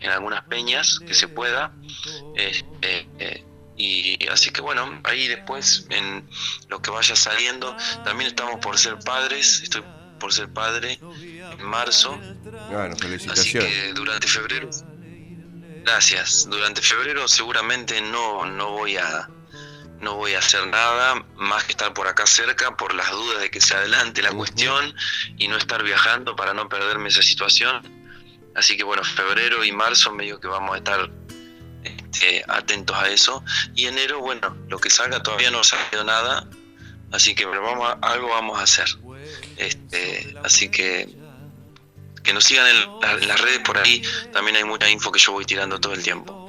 en 0.00 0.10
algunas 0.10 0.44
peñas 0.44 0.98
que 1.06 1.14
se 1.14 1.28
pueda. 1.28 1.72
Eh, 2.36 2.64
eh, 2.82 3.44
y 3.82 4.28
así 4.28 4.50
que 4.50 4.60
bueno, 4.60 5.00
ahí 5.04 5.26
después 5.26 5.86
en 5.90 6.28
lo 6.68 6.80
que 6.80 6.90
vaya 6.90 7.16
saliendo, 7.16 7.76
también 8.04 8.30
estamos 8.30 8.60
por 8.60 8.78
ser 8.78 8.98
padres, 9.00 9.60
estoy 9.62 9.82
por 10.20 10.32
ser 10.32 10.48
padre 10.52 11.00
en 11.00 11.64
marzo. 11.64 12.16
Bueno, 12.70 12.94
felicitaciones. 12.96 13.66
Así 13.66 13.76
que 13.76 13.92
durante 13.92 14.28
febrero, 14.28 14.70
gracias, 15.84 16.46
durante 16.48 16.80
febrero 16.80 17.26
seguramente 17.26 18.00
no, 18.00 18.46
no 18.46 18.70
voy 18.70 18.98
a 18.98 19.28
no 20.00 20.16
voy 20.16 20.34
a 20.34 20.38
hacer 20.38 20.66
nada 20.66 21.24
más 21.36 21.64
que 21.64 21.72
estar 21.72 21.92
por 21.94 22.06
acá 22.06 22.26
cerca 22.26 22.76
por 22.76 22.94
las 22.94 23.10
dudas 23.10 23.40
de 23.40 23.50
que 23.50 23.60
se 23.60 23.74
adelante 23.74 24.20
la 24.22 24.32
cuestión 24.32 24.94
y 25.38 25.48
no 25.48 25.56
estar 25.56 25.82
viajando 25.82 26.36
para 26.36 26.54
no 26.54 26.68
perderme 26.68 27.08
esa 27.08 27.22
situación. 27.22 27.82
Así 28.54 28.76
que 28.76 28.84
bueno, 28.84 29.02
febrero 29.02 29.64
y 29.64 29.72
marzo 29.72 30.12
medio 30.12 30.38
que 30.38 30.48
vamos 30.48 30.74
a 30.74 30.78
estar 30.78 31.10
este, 32.12 32.44
atentos 32.48 32.96
a 32.96 33.08
eso. 33.08 33.42
Y 33.74 33.86
enero, 33.86 34.20
bueno, 34.20 34.56
lo 34.68 34.78
que 34.78 34.90
salga 34.90 35.22
todavía 35.22 35.50
no 35.50 35.60
ha 35.60 35.64
salido 35.64 36.04
nada, 36.04 36.46
así 37.10 37.34
que 37.34 37.46
vamos 37.46 37.96
algo 38.02 38.28
vamos 38.28 38.58
a 38.58 38.62
hacer. 38.62 38.86
Este, 39.56 40.34
así 40.42 40.68
que 40.68 41.20
que 42.22 42.32
nos 42.32 42.44
sigan 42.44 42.68
en 42.68 43.26
las 43.26 43.40
redes 43.40 43.58
por 43.64 43.78
ahí, 43.78 44.00
también 44.32 44.56
hay 44.56 44.62
mucha 44.62 44.88
info 44.88 45.10
que 45.10 45.18
yo 45.18 45.32
voy 45.32 45.44
tirando 45.44 45.80
todo 45.80 45.92
el 45.92 46.04
tiempo. 46.04 46.41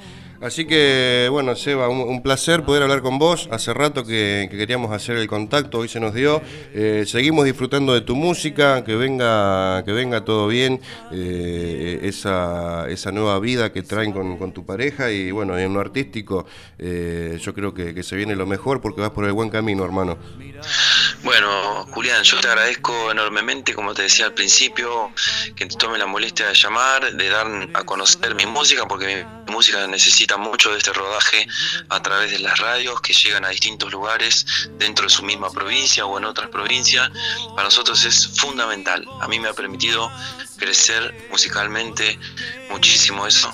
Así 0.44 0.66
que, 0.66 1.30
bueno, 1.32 1.56
Seba, 1.56 1.88
un, 1.88 2.22
placer 2.22 2.64
poder 2.64 2.84
hablar 2.84 3.02
con 3.02 3.18
vos. 3.18 3.48
Hace 3.50 3.74
rato 3.74 4.04
que, 4.04 4.50
queríamos 4.52 4.92
hacer 4.92 5.16
el 5.16 5.26
contacto, 5.26 5.78
hoy 5.80 5.88
se 5.88 6.02
nos 6.02 6.14
dio. 6.14 6.42
Eh, 6.74 7.06
seguimos 7.08 7.46
disfrutando 7.46 7.94
de 7.94 8.02
tu 8.02 8.18
música, 8.18 8.84
que 8.84 8.98
venga, 8.98 9.86
que 9.86 9.94
venga 9.94 10.26
todo 10.26 10.48
bien, 10.48 10.82
eh, 11.14 12.02
esa, 12.04 12.90
esa 12.90 13.14
nueva 13.14 13.40
vida 13.40 13.72
que 13.72 13.84
traen 13.84 14.12
con, 14.12 14.52
tu 14.52 14.66
pareja 14.66 15.12
y, 15.12 15.32
bueno, 15.32 15.58
en 15.58 15.74
lo 15.74 15.80
artístico, 15.80 16.46
eh, 16.78 17.40
yo 17.42 17.54
creo 17.54 17.74
que, 17.74 17.96
que 17.96 18.04
se 18.04 18.18
viene 18.18 18.36
lo 18.36 18.46
mejor 18.46 18.82
porque 18.82 19.00
vas 19.00 19.12
por 19.12 19.24
el 19.24 19.32
buen 19.32 19.50
camino, 19.50 19.86
hermano. 19.86 20.18
Bueno, 21.24 21.86
Julián, 21.92 22.22
yo 22.24 22.38
te 22.42 22.48
agradezco 22.48 23.12
enormemente, 23.12 23.74
como 23.74 23.94
te 23.94 24.02
decía 24.02 24.26
al 24.26 24.34
principio, 24.34 25.14
que 25.56 25.66
te 25.66 25.78
tome 25.78 25.98
la 25.98 26.06
molestia 26.06 26.48
de 26.48 26.54
llamar, 26.54 27.14
de 27.14 27.30
dar 27.30 27.48
a 27.74 27.84
conocer 27.86 28.36
mi 28.36 28.46
música, 28.46 28.86
porque 28.86 29.26
mi 29.48 29.54
música 29.54 29.88
necesita 29.88 30.33
mucho 30.38 30.72
de 30.72 30.78
este 30.78 30.94
rodaje 30.94 31.48
a 31.90 32.02
través 32.02 32.32
de 32.32 32.40
las 32.40 32.58
radios 32.60 33.02
que 33.02 33.14
llegan 33.14 33.46
a 33.46 33.50
distintos 33.50 33.92
lugares 33.92 34.46
dentro 34.78 35.06
de 35.06 35.10
su 35.10 35.24
misma 35.24 35.52
provincia 35.52 36.06
o 36.06 36.18
en 36.18 36.26
otras 36.26 36.50
provincias. 36.50 37.10
Para 37.50 37.64
nosotros 37.64 38.04
es 38.06 38.28
fundamental. 38.40 39.06
A 39.22 39.28
mí 39.28 39.40
me 39.40 39.50
ha 39.50 39.54
permitido 39.54 40.12
crecer 40.58 41.28
musicalmente 41.30 42.20
muchísimo 42.70 43.28
eso 43.28 43.54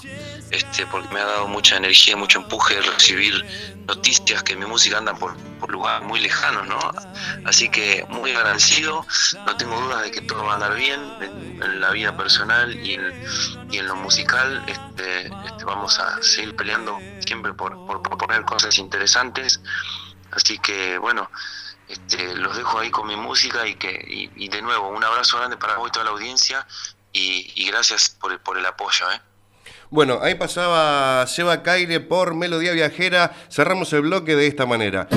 este, 0.52 0.86
porque 0.88 1.08
me 1.14 1.20
ha 1.20 1.26
dado 1.26 1.48
mucha 1.48 1.78
energía, 1.78 2.16
mucho 2.16 2.40
empuje 2.40 2.82
recibir 2.82 3.46
noticias 3.88 4.44
que 4.44 4.56
mi 4.56 4.66
música 4.66 4.98
anda 4.98 5.14
por, 5.14 5.36
lugares 5.70 6.08
muy 6.08 6.20
lejanos, 6.20 6.68
¿no? 6.68 6.80
Así 7.46 7.70
que 7.70 8.06
muy 8.10 8.32
agradecido, 8.32 9.06
no 9.46 9.56
tengo 9.58 9.80
dudas 9.82 10.04
de 10.04 10.12
que 10.12 10.22
todo 10.22 10.44
va 10.44 10.54
a 10.54 10.56
andar 10.56 10.76
bien 10.76 11.00
en, 11.22 11.82
la 11.82 11.92
vida 11.92 12.16
personal 12.16 12.74
y 12.76 12.94
en, 12.94 13.88
lo 13.88 13.96
musical. 13.96 14.64
Este, 14.68 15.28
este, 15.28 15.66
vamos 15.66 16.00
a 16.00 16.22
seguir 16.24 16.56
peleando 16.56 16.98
siempre 17.26 17.54
por, 17.54 17.86
por 17.86 18.02
proponer 18.02 18.44
cosas 18.46 18.78
interesantes. 18.78 19.62
Así 20.32 20.58
que 20.60 20.98
bueno, 20.98 21.30
este, 21.88 22.36
los 22.36 22.56
dejo 22.56 22.80
ahí 22.80 22.92
con 22.92 23.08
mi 23.08 23.16
música 23.16 23.66
y 23.68 23.76
que 23.76 24.30
y, 24.36 24.48
de 24.48 24.62
nuevo 24.62 24.90
un 24.90 25.04
abrazo 25.04 25.38
grande 25.38 25.58
para 25.58 25.76
vos 25.76 25.90
y 25.90 25.92
toda 25.92 26.06
la 26.06 26.12
audiencia 26.12 26.66
y, 27.12 27.66
gracias 27.66 28.10
por 28.10 28.32
el, 28.32 28.40
por 28.40 28.58
el 28.58 28.66
apoyo. 28.66 29.12
¿eh? 29.12 29.22
Bueno, 29.92 30.20
ahí 30.22 30.36
pasaba 30.36 31.26
Seba 31.26 31.64
Caire 31.64 32.00
por 32.00 32.36
Melodía 32.36 32.74
Viajera. 32.74 33.32
Cerramos 33.50 33.92
el 33.94 34.02
bloque 34.02 34.36
de 34.36 34.46
esta 34.46 34.68
manera. 34.68 35.08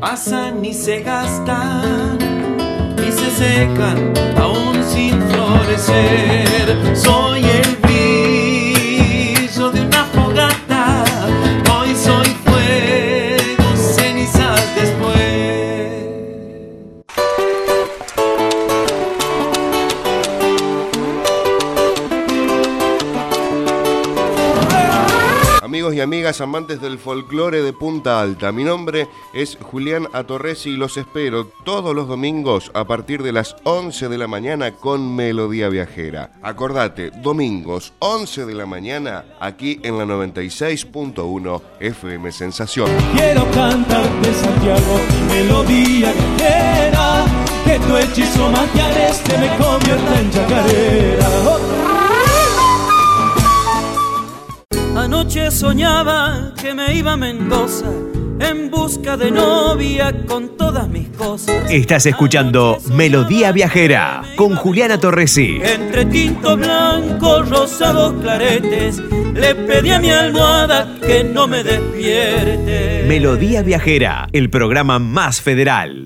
Pasan 0.00 0.64
y 0.64 0.72
se 0.72 1.00
gastan 1.00 2.18
y 2.96 3.12
se 3.12 3.30
secan 3.30 4.12
aún 4.36 4.82
sin 4.84 5.20
florecer. 5.22 6.96
Soy 6.96 7.42
el 7.44 7.77
amantes 26.40 26.80
del 26.80 26.98
folclore 26.98 27.62
de 27.62 27.72
Punta 27.72 28.20
Alta, 28.20 28.52
mi 28.52 28.64
nombre 28.64 29.08
es 29.32 29.58
Julián 29.60 30.08
Atorresi 30.12 30.70
y 30.70 30.76
los 30.76 30.96
espero 30.96 31.46
todos 31.64 31.94
los 31.94 32.08
domingos 32.08 32.70
a 32.74 32.84
partir 32.84 33.22
de 33.22 33.32
las 33.32 33.56
11 33.64 34.08
de 34.08 34.18
la 34.18 34.26
mañana 34.26 34.72
con 34.72 35.14
Melodía 35.14 35.68
Viajera. 35.68 36.32
Acordate, 36.42 37.10
domingos 37.10 37.92
11 37.98 38.46
de 38.46 38.54
la 38.54 38.66
mañana 38.66 39.24
aquí 39.40 39.80
en 39.82 39.98
la 39.98 40.04
96.1 40.04 41.62
FM 41.80 42.32
Sensación. 42.32 42.90
Quiero 43.14 43.44
cantarte 43.50 44.34
Santiago 44.34 45.00
melodía 45.28 46.12
viajera 46.12 47.24
Que 47.64 47.78
tu 47.80 47.96
hechizo 47.96 48.50
magiareste 48.50 49.38
me 49.38 49.48
convierta 49.56 50.20
en 50.20 50.30
chacarera 50.30 51.87
Anoche 54.98 55.52
soñaba 55.52 56.52
que 56.60 56.74
me 56.74 56.92
iba 56.92 57.12
a 57.12 57.16
Mendoza 57.16 57.86
en 58.40 58.68
busca 58.68 59.16
de 59.16 59.30
novia 59.30 60.12
con 60.26 60.56
todas 60.56 60.88
mis 60.88 61.08
cosas. 61.10 61.70
Estás 61.70 62.04
escuchando 62.06 62.78
Melodía 62.92 63.52
Viajera 63.52 64.22
con 64.34 64.56
Juliana 64.56 64.98
Torresi. 64.98 65.60
Entre 65.62 66.04
tinto 66.06 66.56
blanco, 66.56 67.42
rosados 67.42 68.14
claretes, 68.20 68.98
le 69.34 69.54
pedí 69.54 69.90
a 69.90 70.00
mi 70.00 70.10
almohada 70.10 70.96
que 71.00 71.22
no 71.22 71.46
me 71.46 71.62
despierte. 71.62 73.04
Melodía 73.06 73.62
Viajera, 73.62 74.26
el 74.32 74.50
programa 74.50 74.98
más 74.98 75.40
federal. 75.40 76.02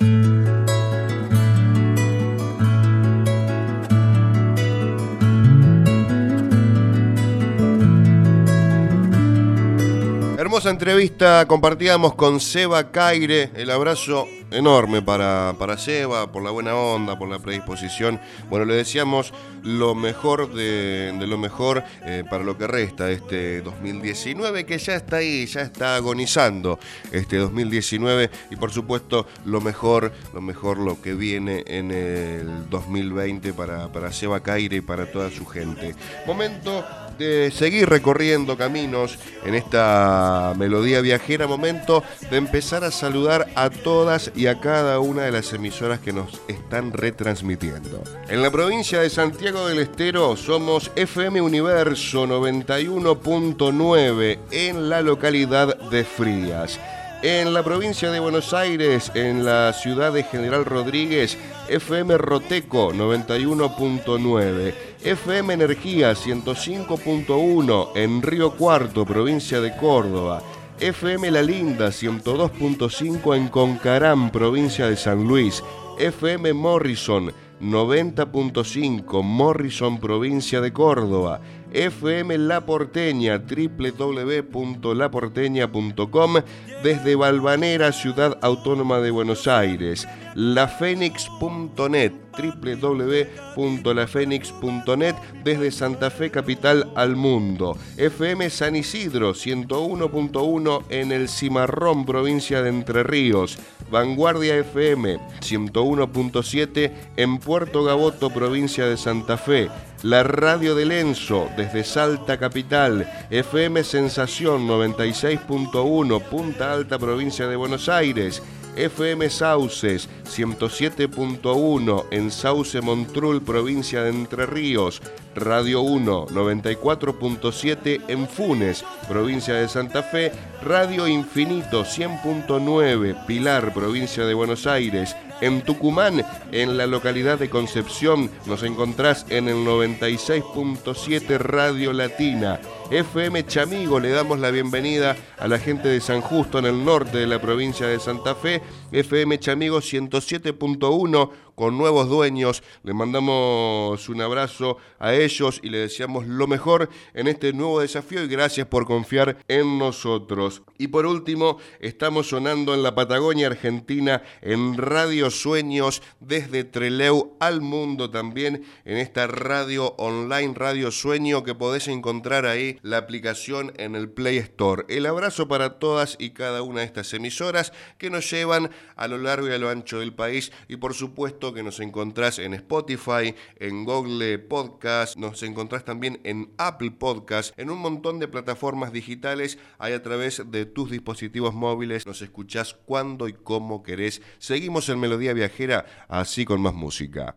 Entrevista 10.72 11.46
compartíamos 11.46 12.14
con 12.14 12.40
Seba 12.40 12.90
Caire. 12.90 13.50
El 13.54 13.70
abrazo 13.70 14.26
enorme 14.50 15.02
para, 15.02 15.54
para 15.58 15.76
Seba, 15.76 16.32
por 16.32 16.42
la 16.42 16.50
buena 16.50 16.74
onda, 16.74 17.18
por 17.18 17.28
la 17.28 17.38
predisposición. 17.38 18.18
Bueno, 18.48 18.64
le 18.64 18.74
decíamos 18.74 19.32
lo 19.62 19.94
mejor 19.94 20.52
de, 20.52 21.14
lo 21.26 21.38
mejor 21.38 21.84
eh, 22.04 22.24
para 22.28 22.42
lo 22.42 22.56
que 22.56 22.66
resta 22.66 23.06
de 23.06 23.14
este 23.14 23.62
2019, 23.62 24.64
que 24.64 24.78
ya 24.78 24.96
está 24.96 25.16
ahí, 25.16 25.46
ya 25.46 25.60
está 25.60 25.96
agonizando 25.96 26.78
este 27.12 27.36
2019. 27.36 28.30
Y 28.50 28.56
por 28.56 28.72
supuesto, 28.72 29.26
lo 29.44 29.60
mejor, 29.60 30.12
lo 30.32 30.40
mejor 30.40 30.78
lo 30.78 31.00
que 31.00 31.14
viene 31.14 31.64
en 31.66 31.90
el 31.90 32.70
2020 32.70 33.52
para, 33.52 33.92
para 33.92 34.10
Seba 34.10 34.40
Caire 34.40 34.76
y 34.76 34.80
para 34.80 35.10
toda 35.10 35.30
su 35.30 35.44
gente. 35.44 35.94
Momento 36.26 36.84
de 37.18 37.50
seguir 37.50 37.88
recorriendo 37.88 38.56
caminos 38.56 39.18
en 39.44 39.54
esta 39.54 40.54
melodía 40.56 41.00
viajera, 41.00 41.46
momento 41.46 42.02
de 42.30 42.36
empezar 42.36 42.84
a 42.84 42.90
saludar 42.90 43.48
a 43.54 43.70
todas 43.70 44.32
y 44.34 44.46
a 44.46 44.60
cada 44.60 45.00
una 45.00 45.22
de 45.22 45.32
las 45.32 45.52
emisoras 45.52 46.00
que 46.00 46.12
nos 46.12 46.40
están 46.48 46.92
retransmitiendo. 46.92 48.02
En 48.28 48.42
la 48.42 48.50
provincia 48.50 49.00
de 49.00 49.10
Santiago 49.10 49.68
del 49.68 49.80
Estero 49.80 50.36
somos 50.36 50.90
FM 50.96 51.40
Universo 51.40 52.26
91.9 52.26 54.38
en 54.50 54.88
la 54.88 55.02
localidad 55.02 55.76
de 55.90 56.04
Frías. 56.04 56.80
En 57.22 57.54
la 57.54 57.62
provincia 57.62 58.10
de 58.10 58.18
Buenos 58.18 58.52
Aires, 58.52 59.12
en 59.14 59.44
la 59.44 59.72
ciudad 59.72 60.12
de 60.12 60.24
General 60.24 60.64
Rodríguez, 60.64 61.38
FM 61.68 62.18
Roteco 62.18 62.92
91.9, 62.92 64.74
FM 65.04 65.54
Energía 65.54 66.12
105.1 66.12 67.88
en 67.96 68.22
Río 68.22 68.52
Cuarto, 68.52 69.04
provincia 69.04 69.60
de 69.60 69.76
Córdoba, 69.76 70.40
FM 70.78 71.32
La 71.32 71.42
Linda 71.42 71.88
102.5 71.88 73.36
en 73.36 73.48
Concarán, 73.48 74.30
provincia 74.30 74.86
de 74.86 74.96
San 74.96 75.26
Luis, 75.26 75.64
FM 75.98 76.52
Morrison 76.52 77.32
90.5 77.62 79.22
Morrison, 79.22 79.98
provincia 80.00 80.60
de 80.60 80.72
Córdoba, 80.72 81.40
FM 81.72 82.36
La 82.38 82.66
Porteña, 82.66 83.38
www.laporteña.com, 83.38 86.34
desde 86.82 87.14
Balvanera, 87.14 87.92
Ciudad 87.92 88.36
Autónoma 88.42 88.98
de 88.98 89.12
Buenos 89.12 89.46
Aires, 89.46 90.08
lafenix.net, 90.34 92.12
www.lafenix.net, 92.32 95.14
desde 95.44 95.70
Santa 95.70 96.10
Fe 96.10 96.30
Capital 96.30 96.90
al 96.94 97.16
mundo, 97.16 97.76
FM 97.96 98.50
San 98.50 98.76
Isidro 98.76 99.32
101.1 99.34 100.84
en 100.88 101.12
el 101.12 101.28
Cimarrón, 101.28 102.06
provincia 102.06 102.62
de 102.62 102.70
Entre 102.70 103.02
Ríos, 103.02 103.58
Vanguardia 103.90 104.56
FM 104.56 105.18
101.7 105.40 106.92
en 107.16 107.38
Puerto 107.38 107.84
Gaboto, 107.84 108.30
provincia 108.30 108.86
de 108.86 108.96
Santa 108.96 109.36
Fe, 109.36 109.68
la 110.02 110.22
radio 110.22 110.74
de 110.74 110.86
Lenzo 110.86 111.48
desde 111.56 111.84
Salta 111.84 112.38
Capital, 112.38 113.10
FM 113.30 113.84
Sensación 113.84 114.66
96.1, 114.66 116.22
Punta 116.22 116.72
Alta, 116.72 116.98
provincia 116.98 117.46
de 117.46 117.56
Buenos 117.56 117.88
Aires, 117.88 118.42
FM 118.76 119.28
Sauces 119.30 120.08
107.1 120.24 122.04
en 122.10 122.30
Sauce 122.30 122.80
Montrul, 122.80 123.42
provincia 123.42 124.02
de 124.02 124.10
Entre 124.10 124.46
Ríos, 124.46 125.02
Radio 125.34 125.82
1 125.82 126.28
94.7 126.28 128.00
en 128.08 128.28
Funes, 128.28 128.84
provincia 129.08 129.54
de 129.54 129.68
Santa 129.68 130.02
Fe, 130.02 130.32
Radio 130.64 131.08
Infinito 131.08 131.84
100.9 131.84 133.26
Pilar, 133.26 133.74
provincia 133.74 134.24
de 134.24 134.32
Buenos 134.32 134.68
Aires, 134.68 135.16
en 135.40 135.62
Tucumán, 135.62 136.24
en 136.52 136.76
la 136.76 136.86
localidad 136.86 137.36
de 137.36 137.50
Concepción, 137.50 138.30
nos 138.46 138.62
encontrás 138.62 139.26
en 139.28 139.48
el 139.48 139.56
96.7 139.56 141.38
Radio 141.38 141.92
Latina. 141.92 142.60
FM 142.92 143.44
Chamigo, 143.46 143.98
le 143.98 144.10
damos 144.10 144.38
la 144.38 144.52
bienvenida 144.52 145.16
a 145.36 145.48
la 145.48 145.58
gente 145.58 145.88
de 145.88 146.00
San 146.00 146.20
Justo, 146.20 146.60
en 146.60 146.66
el 146.66 146.84
norte 146.84 147.18
de 147.18 147.26
la 147.26 147.40
provincia 147.40 147.88
de 147.88 147.98
Santa 147.98 148.36
Fe. 148.36 148.62
FM 148.92 149.40
Chamigo 149.40 149.78
107.1 149.78 151.30
con 151.54 151.78
nuevos 151.78 152.08
dueños. 152.08 152.62
Le 152.82 152.94
mandamos 152.94 154.08
un 154.08 154.20
abrazo 154.20 154.78
a 154.98 155.14
ellos 155.14 155.60
y 155.62 155.70
le 155.70 155.78
deseamos 155.78 156.26
lo 156.26 156.46
mejor 156.46 156.88
en 157.14 157.28
este 157.28 157.52
nuevo 157.52 157.80
desafío 157.80 158.22
y 158.24 158.28
gracias 158.28 158.66
por 158.66 158.86
confiar 158.86 159.38
en 159.48 159.78
nosotros. 159.78 160.62
Y 160.78 160.88
por 160.88 161.06
último, 161.06 161.58
estamos 161.80 162.28
sonando 162.28 162.74
en 162.74 162.82
la 162.82 162.94
Patagonia 162.94 163.46
Argentina 163.46 164.22
en 164.40 164.76
Radio 164.76 165.30
Sueños 165.30 166.02
desde 166.20 166.64
Treleu 166.64 167.36
al 167.40 167.60
mundo 167.60 168.10
también 168.10 168.64
en 168.84 168.96
esta 168.96 169.26
radio 169.26 169.94
online 169.98 170.54
Radio 170.54 170.90
Sueño 170.90 171.44
que 171.44 171.54
podés 171.54 171.88
encontrar 171.88 172.46
ahí 172.46 172.78
la 172.82 172.98
aplicación 172.98 173.72
en 173.76 173.94
el 173.94 174.08
Play 174.08 174.38
Store. 174.38 174.84
El 174.88 175.06
abrazo 175.06 175.48
para 175.48 175.78
todas 175.78 176.16
y 176.18 176.30
cada 176.30 176.62
una 176.62 176.80
de 176.80 176.86
estas 176.86 177.12
emisoras 177.14 177.72
que 177.98 178.10
nos 178.10 178.30
llevan 178.30 178.70
a 178.96 179.08
lo 179.08 179.18
largo 179.18 179.48
y 179.48 179.52
a 179.52 179.58
lo 179.58 179.68
ancho 179.68 180.00
del 180.00 180.14
país 180.14 180.52
y 180.68 180.76
por 180.76 180.94
supuesto 180.94 181.51
que 181.52 181.62
nos 181.62 181.80
encontrás 181.80 182.38
en 182.38 182.54
Spotify, 182.54 183.34
en 183.56 183.84
Google 183.84 184.38
Podcast, 184.38 185.16
nos 185.16 185.42
encontrás 185.42 185.84
también 185.84 186.20
en 186.24 186.52
Apple 186.58 186.92
Podcast, 186.92 187.58
en 187.58 187.70
un 187.70 187.78
montón 187.78 188.18
de 188.18 188.28
plataformas 188.28 188.92
digitales, 188.92 189.58
ahí 189.78 189.92
a 189.92 190.02
través 190.02 190.42
de 190.50 190.66
tus 190.66 190.90
dispositivos 190.90 191.54
móviles, 191.54 192.06
nos 192.06 192.22
escuchás 192.22 192.74
cuando 192.84 193.28
y 193.28 193.32
cómo 193.32 193.82
querés. 193.82 194.22
Seguimos 194.38 194.88
en 194.88 195.00
Melodía 195.00 195.32
Viajera, 195.32 195.86
así 196.08 196.44
con 196.44 196.60
más 196.60 196.74
música. 196.74 197.36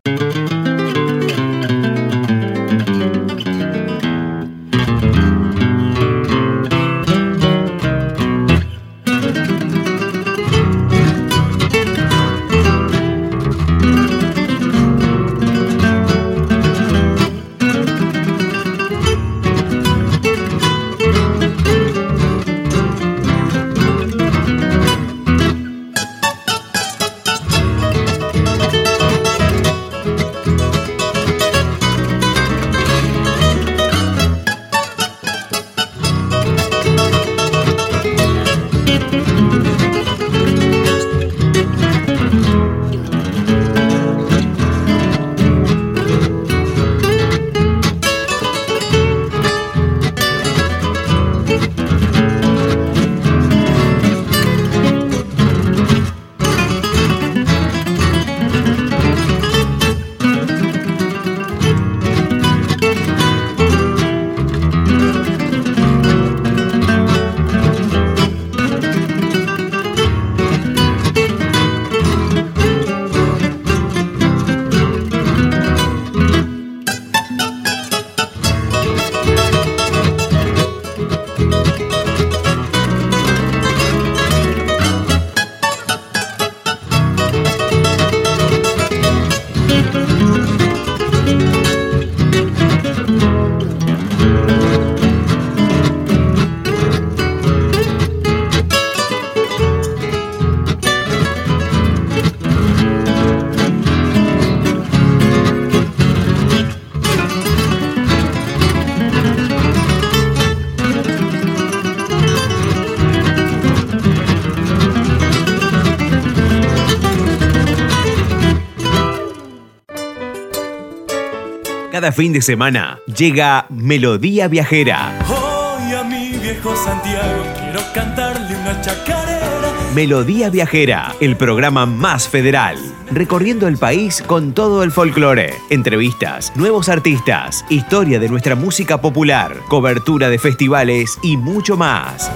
Cada 122.06 122.16
fin 122.16 122.34
de 122.34 122.42
semana 122.44 123.00
llega 123.18 123.66
Melodía 123.70 124.48
Viajera. 124.48 125.18
Hoy 125.28 125.92
a 125.92 126.04
mi 126.04 126.38
viejo 126.38 126.76
Santiago 126.76 127.44
quiero 127.58 127.80
cantarle 127.96 128.56
una 128.58 128.80
chacarera. 128.80 129.72
Melodía 129.96 130.52
Viajera, 130.52 131.16
el 131.20 131.36
programa 131.36 131.88
más 131.88 132.30
federal. 132.30 132.78
Recorriendo 133.10 133.68
el 133.68 133.80
país 133.80 134.22
con 134.22 134.54
todo 134.54 134.84
el 134.84 134.92
folclore, 134.92 135.56
entrevistas, 135.72 136.54
nuevos 136.56 136.90
artistas, 136.90 137.66
historia 137.72 138.20
de 138.20 138.30
nuestra 138.30 138.54
música 138.54 139.02
popular, 139.02 139.58
cobertura 139.68 140.30
de 140.30 140.38
festivales 140.38 141.18
y 141.24 141.38
mucho 141.38 141.76
más. 141.76 142.30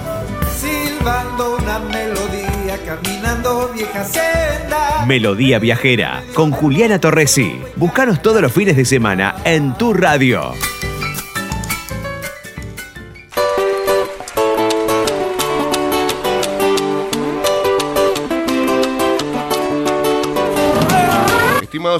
Silbando 0.59 1.57
una 1.57 1.78
melodía, 1.78 2.80
caminando 2.88 3.70
vieja 3.76 4.03
senda. 4.03 4.68
Melodía 5.10 5.57
Viajera 5.57 6.24
con 6.36 6.51
Juliana 6.51 7.01
Torresi. 7.01 7.60
Búscanos 7.78 8.22
todos 8.22 8.43
los 8.43 8.53
fines 8.53 8.78
de 8.78 8.86
semana 8.86 9.38
en 9.43 9.74
tu 9.74 9.91
radio. 9.91 10.53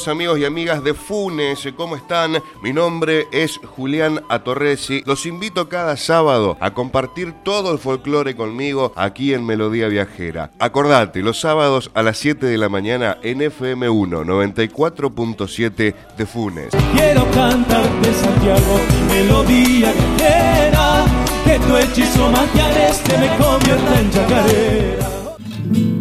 Amigos 0.08 0.40
y 0.40 0.46
amigas 0.46 0.84
de 0.84 0.94
Funes, 0.94 1.68
¿cómo 1.76 1.96
están? 1.96 2.42
Mi 2.64 2.72
nombre 2.72 3.28
es 3.32 3.58
Julián 3.58 4.22
Atorresi. 4.30 5.04
Los 5.06 5.26
invito 5.26 5.68
cada 5.68 5.98
sábado 5.98 6.58
a 6.62 6.74
compartir 6.74 7.34
todo 7.44 7.74
el 7.74 7.80
folclore 7.80 8.36
conmigo 8.36 8.94
aquí 8.96 9.34
en 9.34 9.46
Melodía 9.46 9.88
Viajera. 9.88 10.52
Acordate, 10.58 11.22
los 11.22 11.40
sábados 11.40 11.92
a 11.94 12.04
las 12.04 12.18
7 12.18 12.46
de 12.46 12.58
la 12.58 12.70
mañana 12.70 13.18
en 13.24 13.40
FM1 13.40 14.26
94.7 14.26 15.94
de 16.18 16.26
Funes. 16.26 16.70
Quiero 16.96 17.30
cantarte 17.32 18.14
Santiago 18.14 18.80
melodía 19.10 19.92
viajera. 19.92 21.06
Que 21.44 21.60
tu 21.60 21.76
hechizo 21.78 22.32
este 22.90 23.18
me 23.18 23.38
convierta 23.38 24.00
en 24.00 24.12
chacarera. 24.12 25.99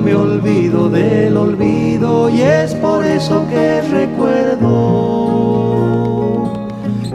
Me 0.00 0.14
olvido 0.14 0.88
del 0.88 1.36
olvido 1.36 2.28
y 2.30 2.40
es 2.42 2.74
por 2.74 3.04
eso 3.04 3.46
que 3.48 3.82
recuerdo 3.82 5.30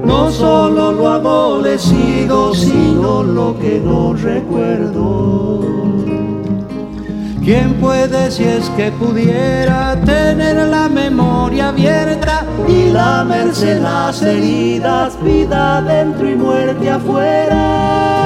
no 0.06 0.32
solo 0.32 0.92
lo 0.92 1.10
abolecido, 1.10 2.54
sino 2.54 3.24
lo 3.24 3.58
que 3.60 3.80
no 3.80 4.14
recuerdo. 4.14 5.62
¿Quién 7.44 7.74
puede 7.76 8.32
si 8.32 8.44
es 8.44 8.70
que 8.72 8.92
pudiera 8.92 9.96
tener 10.04 10.56
la 10.68 10.90
memoria 10.90 11.70
abierta 11.70 12.44
y 12.68 12.90
lamerse 12.90 13.80
las 13.80 14.22
heridas, 14.22 15.18
vida 15.24 15.82
dentro 15.82 16.28
y 16.28 16.36
muerte 16.36 16.90
afuera? 16.90 18.26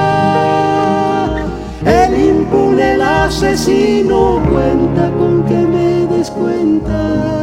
El 1.84 2.20
impune, 2.20 2.94
el 2.94 3.02
asesino, 3.02 4.42
cuenta 4.50 5.10
con 5.18 5.44
que 5.44 5.54
me 5.54 6.06
descuenta. 6.14 7.40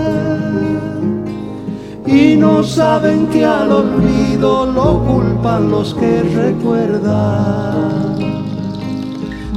Y 2.05 2.37
no 2.37 2.63
saben 2.63 3.27
que 3.27 3.43
al 3.43 3.71
olvido 3.71 4.65
lo 4.67 5.03
culpan 5.03 5.71
los 5.71 5.93
que 5.95 6.21
recuerdan. 6.21 8.17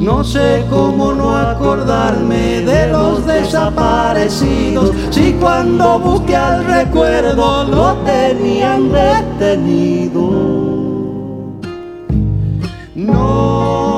No 0.00 0.24
sé 0.24 0.64
cómo 0.70 1.12
no 1.12 1.36
acordarme 1.36 2.62
de 2.62 2.88
los 2.88 3.26
desaparecidos, 3.26 4.92
si 5.10 5.34
cuando 5.34 5.98
busqué 5.98 6.34
al 6.34 6.64
recuerdo 6.64 7.64
lo 7.64 7.92
tenían 8.06 8.90
detenido. 8.90 10.30
No 12.94 13.89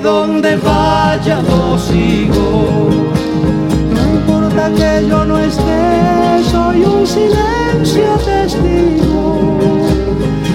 donde 0.00 0.56
vaya 0.56 1.40
lo 1.42 1.78
sigo. 1.78 2.88
No 3.94 4.02
importa 4.14 4.70
que 4.70 5.06
yo 5.08 5.24
no 5.24 5.38
esté, 5.38 6.42
soy 6.50 6.84
un 6.84 7.06
silencio 7.06 8.18
testigo. 8.24 9.58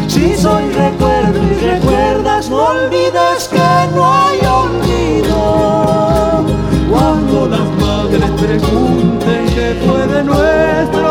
Si 0.08 0.36
soy 0.38 0.72
recuerdo 0.72 1.40
y 1.44 1.54
recuerdas, 1.66 2.50
no 2.50 2.58
olvides 2.58 3.48
que 3.50 3.96
no 3.96 4.06
hay 4.06 4.40
olvido. 4.40 6.46
Cuando 6.92 7.48
las 7.48 7.68
madres 7.80 8.30
pregunten 8.32 9.46
qué 9.56 9.82
fue 9.86 10.08
de 10.08 10.24
nuestro 10.24 11.11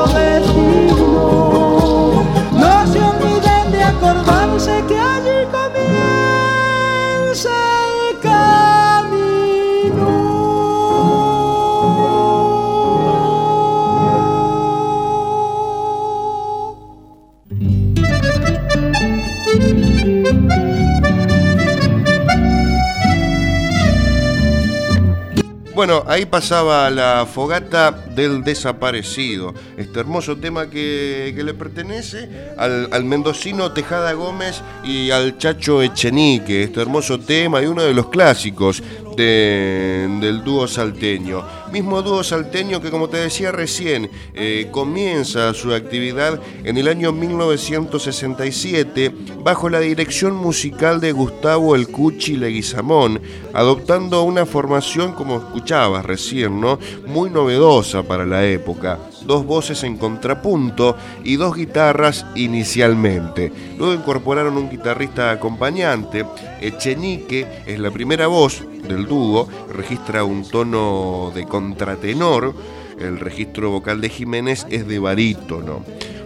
Bueno, 25.81 26.05
ahí 26.09 26.27
pasaba 26.27 26.91
la 26.91 27.25
fogata 27.25 27.91
del 27.91 28.45
desaparecido, 28.45 29.55
este 29.79 30.01
hermoso 30.01 30.37
tema 30.37 30.69
que, 30.69 31.33
le 31.35 31.55
pertenece 31.55 32.29
al, 32.59 32.91
al 32.93 33.03
mendocino 33.05 33.73
Tejada 33.73 34.13
Gómez 34.13 34.61
y 34.85 35.11
al 35.11 35.39
Chacho 35.39 35.81
Echenique, 35.81 36.65
este 36.65 36.83
hermoso 36.83 37.19
tema 37.19 37.63
y 37.63 37.67
uno 37.67 37.83
de 37.83 37.95
los 37.95 38.11
clásicos 38.11 38.83
de- 39.17 40.07
del 40.21 40.45
dúo 40.45 40.69
salteño. 40.69 41.43
Mismo 41.73 42.03
dúo 42.03 42.25
salteño 42.25 42.81
que 42.81 42.91
como 42.91 43.09
te 43.09 43.19
decía 43.19 43.53
recién, 43.53 44.11
eh, 44.35 44.69
comienza 44.73 45.55
su 45.55 45.73
actividad 45.73 46.41
en 46.65 46.79
el 46.79 46.89
año 46.89 47.13
1967 47.13 49.15
bajo 49.45 49.69
la 49.69 49.79
dirección 49.79 50.35
musical 50.35 51.01
de 51.01 51.13
Gustavo 51.13 51.77
El 51.77 51.89
Cuchi 51.89 52.37
Leguizamón, 52.37 53.21
adoptando 53.53 54.23
una 54.23 54.47
formación, 54.47 55.13
como 55.13 55.37
escuchabas 55.37 56.05
recién, 56.05 56.61
¿no? 56.61 56.79
muy 57.07 57.31
novedosa 57.31 58.03
para 58.03 58.27
la 58.27 58.45
época. 58.47 58.99
Dos 59.25 59.45
voces 59.45 59.85
en 59.85 59.97
contrapunto 59.97 60.97
y 61.25 61.37
dos 61.37 61.57
guitarras 61.57 62.27
inicialmente. 62.35 63.53
Luego 63.79 63.95
incorporaron 63.95 64.57
un 64.57 64.71
guitarrista 64.71 65.31
acompañante. 65.31 66.25
Echenique 66.61 67.47
es 67.67 67.79
la 67.79 67.91
primera 67.91 68.27
voz 68.27 68.65
del 68.89 69.07
dúo, 69.07 69.49
registra 69.73 70.25
un 70.25 70.49
tono 70.49 71.33
de 71.35 71.45
contratenor. 71.45 72.55
El 72.99 73.19
registro 73.19 73.71
vocal 73.71 74.01
de 74.01 74.09
Jiménez 74.09 74.67
es 74.71 74.87
de 74.87 74.99
barítono. 74.99 75.85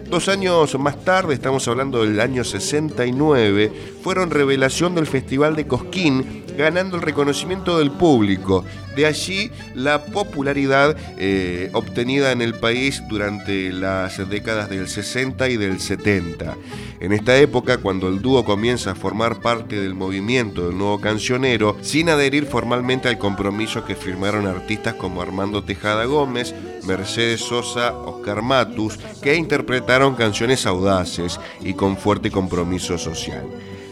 Dos 0.09 0.29
años 0.29 0.79
más 0.79 1.03
tarde, 1.05 1.35
estamos 1.35 1.67
hablando 1.67 2.05
del 2.05 2.21
año 2.21 2.45
69, 2.45 3.73
fueron 4.03 4.31
revelación 4.31 4.95
del 4.95 5.07
Festival 5.07 5.57
de 5.57 5.67
Cosquín, 5.67 6.44
ganando 6.57 6.97
el 6.97 7.03
reconocimiento 7.03 7.79
del 7.79 7.91
público. 7.91 8.65
De 8.97 9.07
allí 9.07 9.51
la 9.75 10.05
popularidad 10.05 10.97
eh, 11.19 11.71
obtenida 11.73 12.31
en 12.31 12.43
el 12.43 12.55
país 12.55 13.03
durante 13.09 13.73
las 13.73 14.29
décadas 14.29 14.71
del 14.71 14.89
60 14.89 15.49
y 15.49 15.57
del 15.57 15.81
70. 15.81 16.57
En 17.01 17.13
esta 17.13 17.37
época, 17.37 17.79
cuando 17.79 18.09
el 18.09 18.23
dúo 18.23 18.45
comienza 18.45 18.93
a 18.93 18.95
formar 18.95 19.41
parte 19.41 19.81
del 19.81 19.95
movimiento 19.95 20.69
del 20.69 20.79
nuevo 20.79 21.01
cancionero, 21.01 21.77
sin 21.83 22.09
adherir 22.09 22.47
formalmente 22.47 23.09
al 23.09 23.19
compromiso 23.19 23.85
que 23.85 23.97
firmaron 23.97 24.47
artistas 24.47 24.95
como 24.95 25.21
Armando 25.21 25.65
Tejada 25.65 26.05
Gómez, 26.05 26.55
Mercedes 26.87 27.41
Sosa, 27.41 27.93
Oscar 27.93 28.43
Matus, 28.43 28.99
que 29.21 29.35
interpretaron 29.35 30.15
canciones 30.15 30.67
audaces 30.67 31.41
y 31.61 31.75
con 31.75 31.97
fuerte 31.97 32.31
compromiso 32.31 32.97
social. 32.97 33.45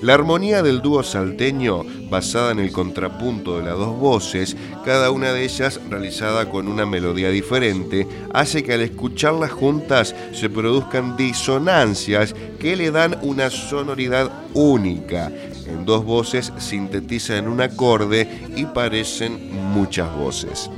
La 0.03 0.15
armonía 0.15 0.65
del 0.65 0.83
dúo 0.83 1.05
salteño, 1.05 1.85
basada 2.11 2.51
en 2.51 2.59
el 2.59 2.73
contrapunto 2.73 3.59
de 3.59 3.67
las 3.67 3.79
dos 3.79 3.97
voces, 3.97 4.57
cada 4.85 5.13
una 5.13 5.33
de 5.33 5.45
ellas 5.45 5.81
realizada 5.89 6.51
con 6.51 6.67
una 6.67 6.85
melodía 6.85 7.31
diferente, 7.31 8.09
hace 8.35 8.65
que 8.65 8.73
al 8.73 8.81
escucharlas 8.81 9.53
juntas 9.53 10.17
se 10.33 10.51
produzcan 10.51 11.17
disonancias 11.17 12.35
que 12.59 12.75
le 12.75 12.91
dan 12.91 13.17
una 13.23 13.49
sonoridad 13.49 14.33
única. 14.55 15.31
En 15.69 15.85
dos 15.85 16.05
voces 16.05 16.53
sintetizan 16.59 17.47
un 17.47 17.61
acorde 17.61 18.29
y 18.57 18.65
parecen 18.65 19.55
muchas 19.73 20.13
voces. 20.17 20.69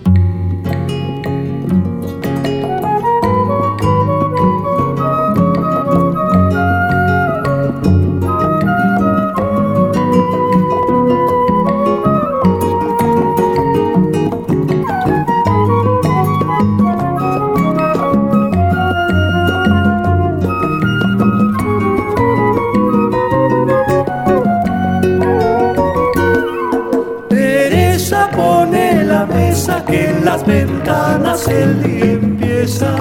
Las 30.25 30.45
ventanas 30.47 31.47
el 31.49 31.83
día 31.83 32.13
empieza. 32.13 32.95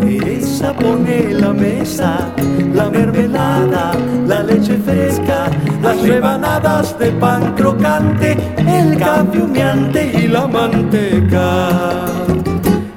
Teresa 0.00 0.72
pone 0.72 1.34
la 1.34 1.52
mesa, 1.52 2.32
la 2.74 2.90
mermelada, 2.90 3.92
la 4.26 4.42
leche 4.42 4.76
fresca, 4.78 5.50
las 5.82 6.00
rebanadas 6.02 6.98
de 6.98 7.12
pan 7.12 7.54
crocante, 7.54 8.36
el 8.56 8.96
café 8.98 9.42
humeante 9.42 10.10
y 10.14 10.28
la 10.28 10.46
manteca. 10.46 11.68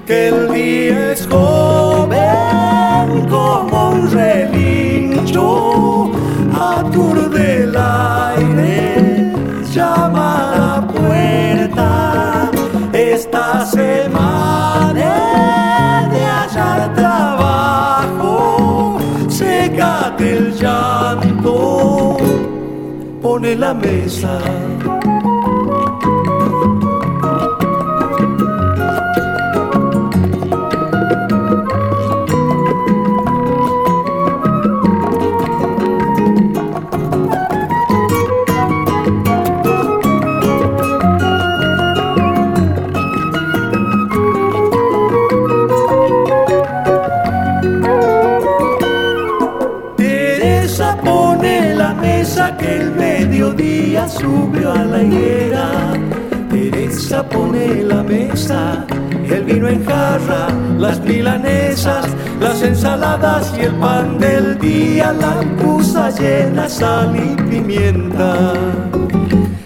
Que 0.07 0.29
el 0.29 0.51
día 0.51 1.11
es 1.11 1.27
joven 1.27 3.27
como 3.29 3.91
un 3.91 4.11
relincho, 4.11 6.11
aturde 6.53 7.67
pone 23.31 23.55
la 23.55 23.73
mesa. 23.73 24.70
Subió 54.11 54.71
a 54.71 54.83
la 54.83 55.03
higuera. 55.03 55.93
Teresa 56.49 57.23
pone 57.27 57.83
la 57.83 58.01
mesa, 58.03 58.85
el 59.29 59.43
vino 59.43 59.67
en 59.69 59.85
jarra, 59.85 60.47
las 60.77 60.99
milanesas, 61.01 62.05
las 62.39 62.61
ensaladas 62.61 63.53
y 63.57 63.61
el 63.61 63.73
pan 63.75 64.19
del 64.19 64.59
día, 64.59 65.13
la 65.13 65.41
pusa 65.61 66.09
llena, 66.09 66.67
sal 66.67 67.15
y 67.15 67.35
pimienta. 67.49 68.53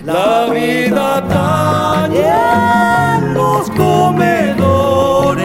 La 0.06 0.46
vida 0.54 1.28
tañe 1.28 2.30
en 3.18 3.34
los 3.34 3.72
comedores, 3.72 5.42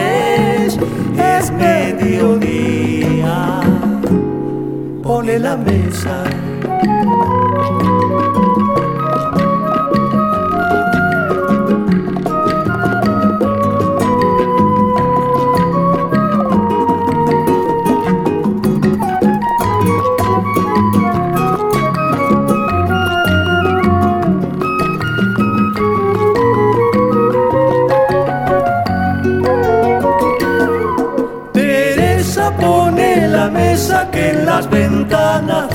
es 1.17 1.51
mediodía, 1.51 3.61
pone 5.01 5.39
la 5.39 5.57
mesa 5.57 6.20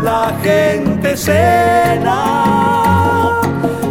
la 0.03 0.33
gente 0.43 1.15
cena. 1.17 2.19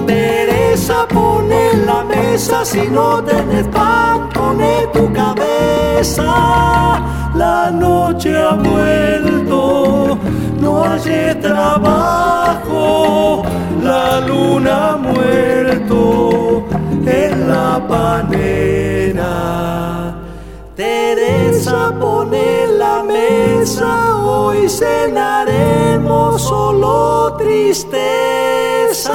Teresa 0.06 1.06
pone 1.08 1.76
la 1.86 2.04
mesa, 2.04 2.64
si 2.64 2.88
no 2.88 3.22
tenés 3.22 3.66
pan, 3.68 4.28
pone 4.30 4.86
tu 4.92 5.12
cabeza. 5.12 7.02
La 7.34 7.70
noche 7.70 8.36
ha 8.36 8.54
vuelto 8.54 9.59
no 10.60 10.84
hay 10.84 11.34
trabajo, 11.40 13.42
la 13.82 14.20
luna 14.20 14.92
ha 14.92 14.96
muerto 14.96 16.64
en 17.06 17.48
la 17.48 17.82
panera. 17.88 19.24
Teresa 20.76 21.92
pone 21.98 22.66
la 22.78 23.02
mesa, 23.02 24.16
hoy 24.16 24.68
cenaremos 24.68 26.42
solo 26.42 27.34
tristeza. 27.38 29.14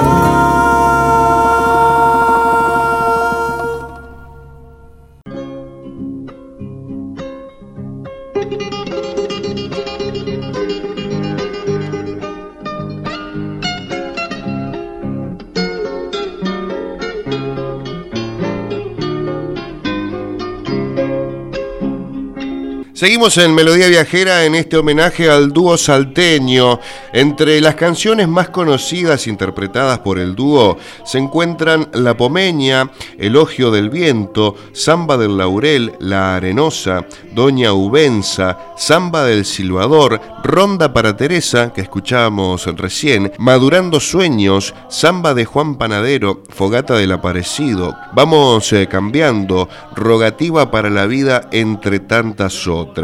Seguimos 23.05 23.37
en 23.37 23.53
Melodía 23.53 23.87
Viajera 23.87 24.45
en 24.45 24.55
este 24.55 24.77
homenaje 24.77 25.29
al 25.29 25.53
dúo 25.53 25.77
salteño. 25.77 26.79
Entre 27.13 27.61
las 27.61 27.75
canciones 27.75 28.27
más 28.27 28.49
conocidas 28.49 29.27
interpretadas 29.27 29.99
por 29.99 30.17
el 30.17 30.33
dúo 30.33 30.79
se 31.03 31.19
encuentran 31.19 31.87
La 31.93 32.17
Pomeña, 32.17 32.89
Elogio 33.19 33.69
del 33.69 33.91
Viento, 33.91 34.55
Samba 34.73 35.17
del 35.17 35.37
Laurel, 35.37 35.93
La 35.99 36.35
Arenosa, 36.35 37.05
Doña 37.31 37.73
Ubenza, 37.73 38.73
Samba 38.75 39.23
del 39.23 39.45
Silvador, 39.45 40.19
Ronda 40.43 40.91
para 40.91 41.15
Teresa, 41.15 41.73
que 41.73 41.81
escuchábamos 41.81 42.65
recién, 42.75 43.31
Madurando 43.37 43.99
Sueños, 43.99 44.73
Samba 44.89 45.35
de 45.35 45.45
Juan 45.45 45.75
Panadero, 45.75 46.41
Fogata 46.49 46.95
del 46.95 47.11
Aparecido. 47.11 47.95
Vamos 48.13 48.73
eh, 48.73 48.87
cambiando, 48.87 49.69
Rogativa 49.95 50.71
para 50.71 50.89
la 50.89 51.05
Vida 51.05 51.49
entre 51.51 51.99
tantas 51.99 52.65
otras. 52.67 52.94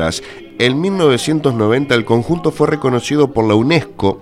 En 0.59 0.79
1990 0.79 1.95
el 1.95 2.05
conjunto 2.05 2.51
fue 2.51 2.67
reconocido 2.67 3.33
por 3.33 3.47
la 3.47 3.55
UNESCO 3.55 4.21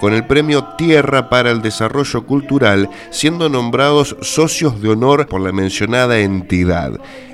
con 0.00 0.14
el 0.14 0.26
premio 0.26 0.64
Tierra 0.78 1.28
para 1.28 1.50
el 1.50 1.62
Desarrollo 1.62 2.26
Cultural, 2.26 2.88
siendo 3.10 3.48
nombrados 3.48 4.16
socios 4.22 4.80
de 4.80 4.88
honor 4.88 5.26
por 5.26 5.40
la 5.40 5.52
mencionada 5.52 6.20
entidad. 6.20 6.92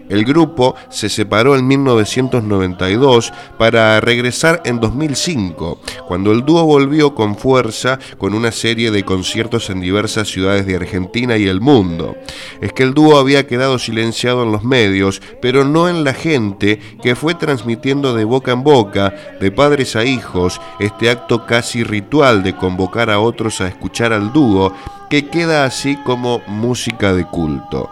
El 0.09 0.25
grupo 0.25 0.77
se 0.89 1.09
separó 1.09 1.57
en 1.57 1.67
1992 1.67 3.33
para 3.59 4.01
regresar 4.01 4.63
en 4.65 4.79
2005, 4.79 5.81
cuando 6.07 6.31
el 6.31 6.45
dúo 6.45 6.65
volvió 6.65 7.15
con 7.15 7.37
fuerza 7.37 7.99
con 8.19 8.35
una 8.35 8.53
serie 8.53 8.91
de 8.91 9.05
conciertos 9.05 9.69
en 9.69 9.81
diversas 9.81 10.29
ciudades 10.29 10.67
de 10.67 10.77
Argentina 10.77 11.37
y 11.37 11.49
el 11.49 11.61
mundo. 11.61 12.17
Es 12.61 12.73
que 12.73 12.85
el 12.85 12.95
dúo 12.95 13.19
había 13.19 13.47
quedado 13.47 13.79
silenciado 13.79 14.45
en 14.45 14.53
los 14.53 14.63
medios, 14.63 15.21
pero 15.43 15.65
no 15.65 15.89
en 15.89 16.05
la 16.05 16.15
gente 16.15 16.79
que 17.03 17.17
fue 17.17 17.35
transmitiendo 17.35 18.15
de 18.15 18.25
boca 18.25 18.53
en 18.53 18.63
boca, 18.63 19.13
de 19.41 19.51
padres 19.51 19.97
a 19.97 20.05
hijos, 20.05 20.61
este 20.79 21.11
acto 21.11 21.47
casi 21.47 21.83
ritual 21.83 22.43
de 22.43 22.55
convocar 22.57 23.11
a 23.11 23.19
otros 23.19 23.61
a 23.61 23.69
escuchar 23.69 24.13
al 24.13 24.33
dúo, 24.33 24.73
que 25.11 25.29
queda 25.29 25.65
así 25.65 25.97
como 26.05 26.41
música 26.47 27.13
de 27.13 27.25
culto. 27.25 27.91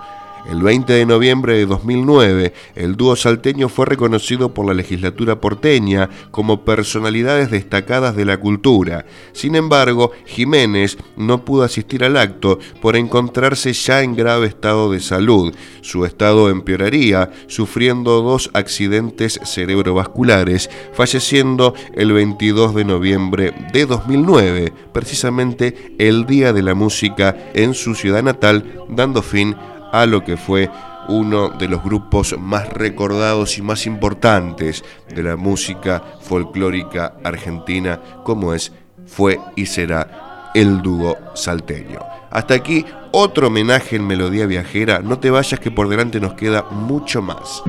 El 0.50 0.62
20 0.62 0.92
de 0.92 1.06
noviembre 1.06 1.54
de 1.56 1.64
2009, 1.64 2.52
el 2.74 2.96
dúo 2.96 3.16
salteño 3.16 3.70
fue 3.70 3.86
reconocido 3.86 4.52
por 4.52 4.66
la 4.66 4.74
legislatura 4.74 5.40
porteña 5.40 6.10
como 6.30 6.64
personalidades 6.64 7.50
destacadas 7.50 8.14
de 8.14 8.26
la 8.26 8.38
cultura. 8.38 9.06
Sin 9.32 9.56
embargo, 9.56 10.12
Jiménez 10.26 10.98
no 11.16 11.46
pudo 11.46 11.62
asistir 11.62 12.04
al 12.04 12.18
acto 12.18 12.58
por 12.82 12.94
encontrarse 12.96 13.72
ya 13.72 14.02
en 14.02 14.16
grave 14.16 14.46
estado 14.46 14.92
de 14.92 15.00
salud. 15.00 15.54
Su 15.80 16.04
estado 16.04 16.50
empeoraría, 16.50 17.30
sufriendo 17.46 18.20
dos 18.20 18.50
accidentes 18.52 19.40
cerebrovasculares, 19.44 20.68
falleciendo 20.92 21.74
el 21.94 22.12
22 22.12 22.74
de 22.74 22.84
noviembre 22.84 23.54
de 23.72 23.86
2009, 23.86 24.72
precisamente 24.92 25.94
el 25.98 26.26
Día 26.26 26.52
de 26.52 26.62
la 26.62 26.74
Música 26.74 27.36
en 27.54 27.72
su 27.72 27.94
ciudad 27.94 28.22
natal, 28.22 28.84
dando 28.88 29.22
fin 29.22 29.54
a 29.54 29.73
a 29.94 30.06
lo 30.06 30.24
que 30.24 30.36
fue 30.36 30.68
uno 31.06 31.50
de 31.50 31.68
los 31.68 31.84
grupos 31.84 32.34
más 32.36 32.68
recordados 32.68 33.58
y 33.58 33.62
más 33.62 33.86
importantes 33.86 34.84
de 35.14 35.22
la 35.22 35.36
música 35.36 36.02
folclórica 36.20 37.14
argentina, 37.22 38.00
como 38.24 38.54
es, 38.54 38.72
fue 39.06 39.38
y 39.54 39.66
será 39.66 40.50
el 40.52 40.82
dúo 40.82 41.16
salteño. 41.34 42.00
Hasta 42.30 42.54
aquí 42.54 42.84
otro 43.12 43.46
homenaje 43.46 43.94
en 43.94 44.06
Melodía 44.06 44.46
Viajera, 44.46 44.98
no 44.98 45.20
te 45.20 45.30
vayas 45.30 45.60
que 45.60 45.70
por 45.70 45.88
delante 45.88 46.18
nos 46.18 46.34
queda 46.34 46.64
mucho 46.70 47.22
más. 47.22 47.62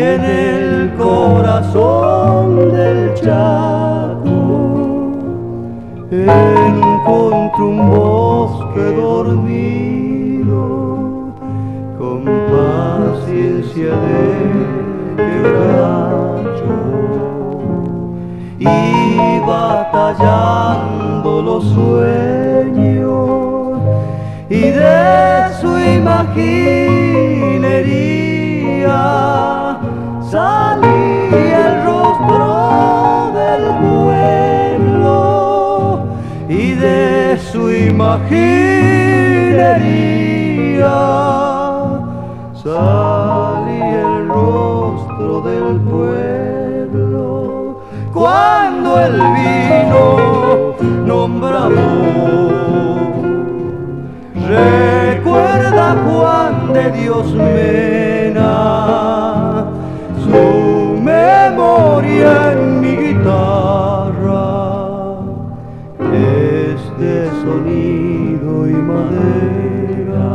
En 0.00 0.24
el 0.24 0.92
corazón 0.96 2.56
del 2.72 3.14
Chaco. 3.14 4.26
Encontré 6.10 7.62
un 7.62 7.90
bosque 7.90 8.80
dormido 8.92 10.64
con 11.98 12.24
paciencia 12.24 13.92
de 14.06 14.26
quebracho. 15.16 16.76
Y 18.58 19.40
batallando 19.46 21.30
los 21.42 21.64
sueños 21.64 23.06
y 24.48 24.70
de 24.70 25.48
su 25.60 25.78
imaginería 25.78 26.66
salía 30.36 31.60
el 31.68 31.76
rostro 31.84 33.32
del 33.38 33.62
pueblo 33.86 35.10
y 36.46 36.72
de 36.74 37.38
su 37.50 37.62
imaginería 37.70 38.26
salía 42.62 44.00
el 44.08 44.28
rostro 44.28 45.32
del 45.40 45.80
pueblo. 45.92 47.24
Cuando 48.12 49.00
el 49.00 49.16
vino 49.38 50.04
nombrado 51.06 51.86
recuerda 54.48 55.86
Juan 56.04 56.54
de 56.74 56.84
Dios 56.90 57.26
Mena 57.32 59.05
guitarra 63.26 64.46
es 66.14 66.98
de 67.00 67.28
sonido 67.42 68.68
y 68.68 68.74
madera 68.74 70.28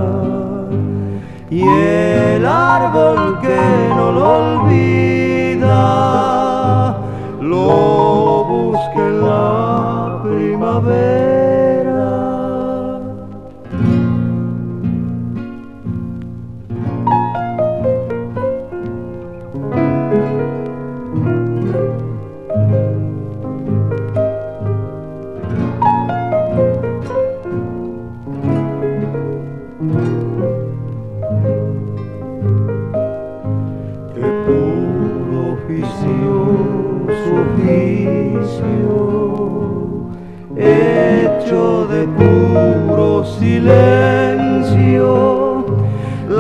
y 1.49 1.61
el 1.63 2.45
árbol 2.45 3.39
que 3.39 3.89
no 3.95 4.11
lo 4.11 4.60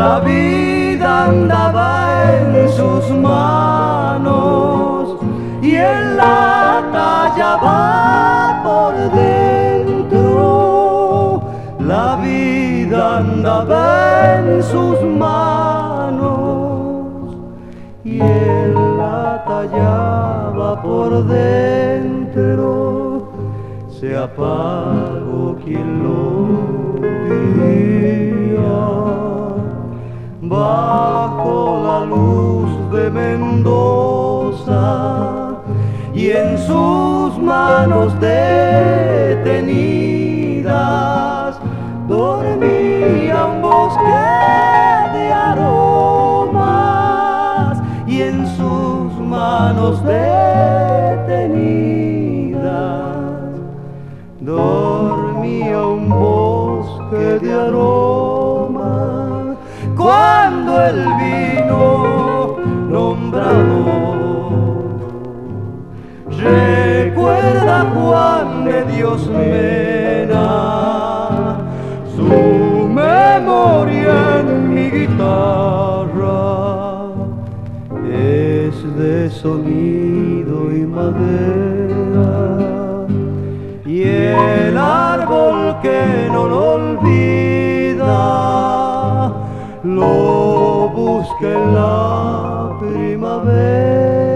La 0.01 0.19
vida 0.19 1.25
andaba 1.25 2.33
en 2.33 2.69
sus 2.69 3.11
manos 3.11 5.19
y 5.61 5.75
él 5.75 6.17
la 6.17 6.81
tallaba 6.91 8.63
por 8.63 8.95
dentro. 9.21 11.43
La 11.77 12.15
vida 12.15 13.19
andaba 13.19 14.39
en 14.39 14.63
sus 14.63 14.99
manos 15.03 16.31
y 18.03 18.21
él 18.21 18.73
la 18.97 19.43
tallaba 19.45 20.81
por 20.81 21.27
dentro. 21.27 23.29
Se 23.99 24.17
apagó 24.17 25.57
quien 25.63 26.03
lo 26.03 26.47
diría 27.29 28.50
bajo 30.51 31.81
la 31.81 32.05
luz 32.05 32.69
de 32.91 33.09
Mendoza 33.09 34.81
y 36.13 36.31
en 36.31 36.57
sus 36.57 37.37
manos 37.37 38.19
detenidas 38.19 39.47
dormía 42.09 43.45
un 43.45 43.61
bosque 43.61 44.25
de 45.13 45.31
aromas 45.31 46.61
y 48.05 48.21
en 48.23 48.45
sus 48.57 49.13
manos 49.19 50.03
detenidas 50.03 50.25
dormía 54.41 55.79
un 55.79 56.09
bosque 56.09 57.39
de 57.39 57.53
aromas 57.53 58.01
el 60.89 60.99
vino 61.21 62.57
nombrado. 62.89 63.81
Recuerda 66.29 67.85
Juan 67.93 68.65
de 68.65 68.85
Dios 68.85 69.27
Mena 69.27 70.71
su 72.15 72.87
memoria 72.87 74.39
en 74.39 74.73
mi 74.73 74.89
guitarra 74.89 76.41
es 78.11 78.75
de 78.97 79.29
sonido 79.29 80.71
y 80.71 80.85
madera. 80.85 82.31
Y 83.85 84.03
el 84.03 84.77
árbol 84.77 85.77
que 85.81 86.29
no 86.31 86.47
lo 86.47 86.73
olvida 86.73 87.71
lo 89.83 90.60
busca 91.21 91.45
en 91.45 91.73
la 91.75 92.77
primavera. 92.79 94.31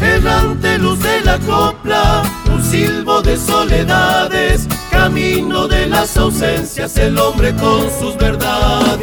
Errante 0.00 0.78
luz 0.78 1.00
de 1.00 1.20
la 1.20 1.38
copla, 1.40 2.22
un 2.50 2.64
silbo 2.64 3.20
de 3.20 3.36
soledades 3.36 4.66
camino 5.04 5.68
de 5.68 5.86
las 5.86 6.16
ausencias 6.16 6.96
el 6.96 7.18
hombre 7.18 7.54
con 7.56 7.90
sus 7.90 8.16
verdades. 8.16 8.96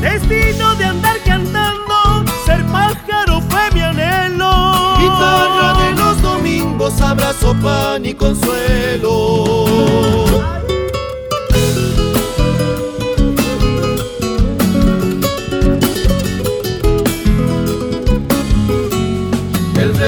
Destino 0.00 0.76
de 0.76 0.84
andar 0.84 1.18
cantando, 1.24 2.24
ser 2.46 2.64
pájaro 2.66 3.40
fue 3.50 3.72
mi 3.72 3.80
anhelo. 3.80 4.96
Guitarra 5.00 5.84
de 5.84 5.92
los 5.96 6.22
domingos, 6.22 7.00
abrazo, 7.00 7.56
pan 7.60 8.06
y 8.06 8.14
consuelo. 8.14 9.43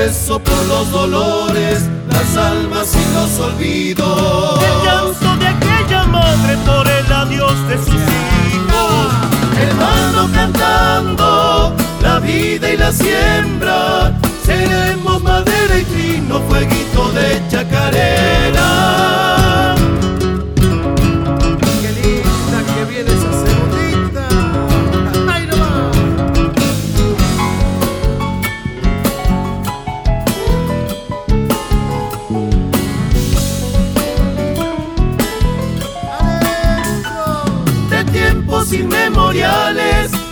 Por 0.06 0.66
los 0.66 0.92
dolores, 0.92 1.82
las 2.08 2.36
almas 2.36 2.94
y 2.94 3.12
los 3.12 3.40
olvidos. 3.40 4.62
El 4.62 4.84
llanto 4.84 5.36
de 5.36 5.48
aquella 5.48 6.04
madre 6.04 6.56
por 6.64 6.86
el 6.86 7.12
adiós 7.12 7.68
de 7.68 7.76
sus 7.76 7.88
hijos. 7.88 9.12
Hermano 9.60 10.30
cantando 10.32 11.74
la 12.02 12.20
vida 12.20 12.72
y 12.72 12.76
la 12.76 12.92
siembra. 12.92 14.16
Seremos 14.44 15.24
madera 15.24 15.76
y 15.76 15.84
trino, 15.84 16.40
fueguito 16.48 17.10
de 17.10 17.42
chacarera. 17.50 19.45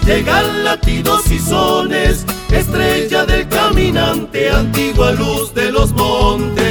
Llegan 0.04 0.64
latidos 0.64 1.30
y 1.30 1.38
sones, 1.38 2.26
estrella 2.50 3.24
del 3.24 3.48
caminante, 3.48 4.50
antigua 4.50 5.12
luz 5.12 5.54
de 5.54 5.72
los 5.72 5.92
montes. 5.92 6.64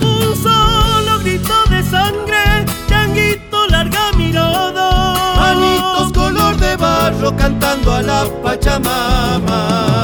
Un 0.00 0.36
solo 0.40 1.18
grito 1.20 1.54
de 1.70 1.82
sangre, 1.82 2.66
changuito 2.88 3.66
larga 3.68 4.12
mirada, 4.12 5.34
manitos 5.36 6.12
color 6.12 6.56
de 6.56 6.76
barro 6.76 7.34
cantando 7.36 7.92
a 7.92 8.02
la 8.02 8.24
Pachamama. 8.42 9.98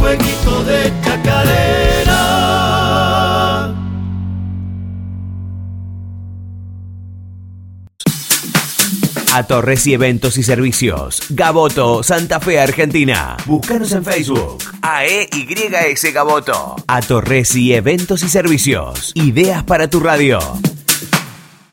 Fueguito 0.00 0.64
de 0.64 0.92
chacarera. 1.04 2.50
a 9.32 9.44
Torres 9.44 9.86
y 9.86 9.94
Eventos 9.94 10.38
y 10.38 10.42
Servicios. 10.42 11.22
Gaboto, 11.30 12.02
Santa 12.02 12.40
Fe, 12.40 12.58
Argentina. 12.58 13.36
Búscanos 13.46 13.92
en 13.92 14.04
Facebook. 14.04 14.58
AEYS 14.82 16.12
Gaboto. 16.12 16.74
A 16.88 17.00
Torres 17.00 17.54
y 17.54 17.72
Eventos 17.72 18.24
y 18.24 18.28
Servicios. 18.28 19.12
Ideas 19.14 19.62
para 19.62 19.88
tu 19.88 20.00
radio. 20.00 20.40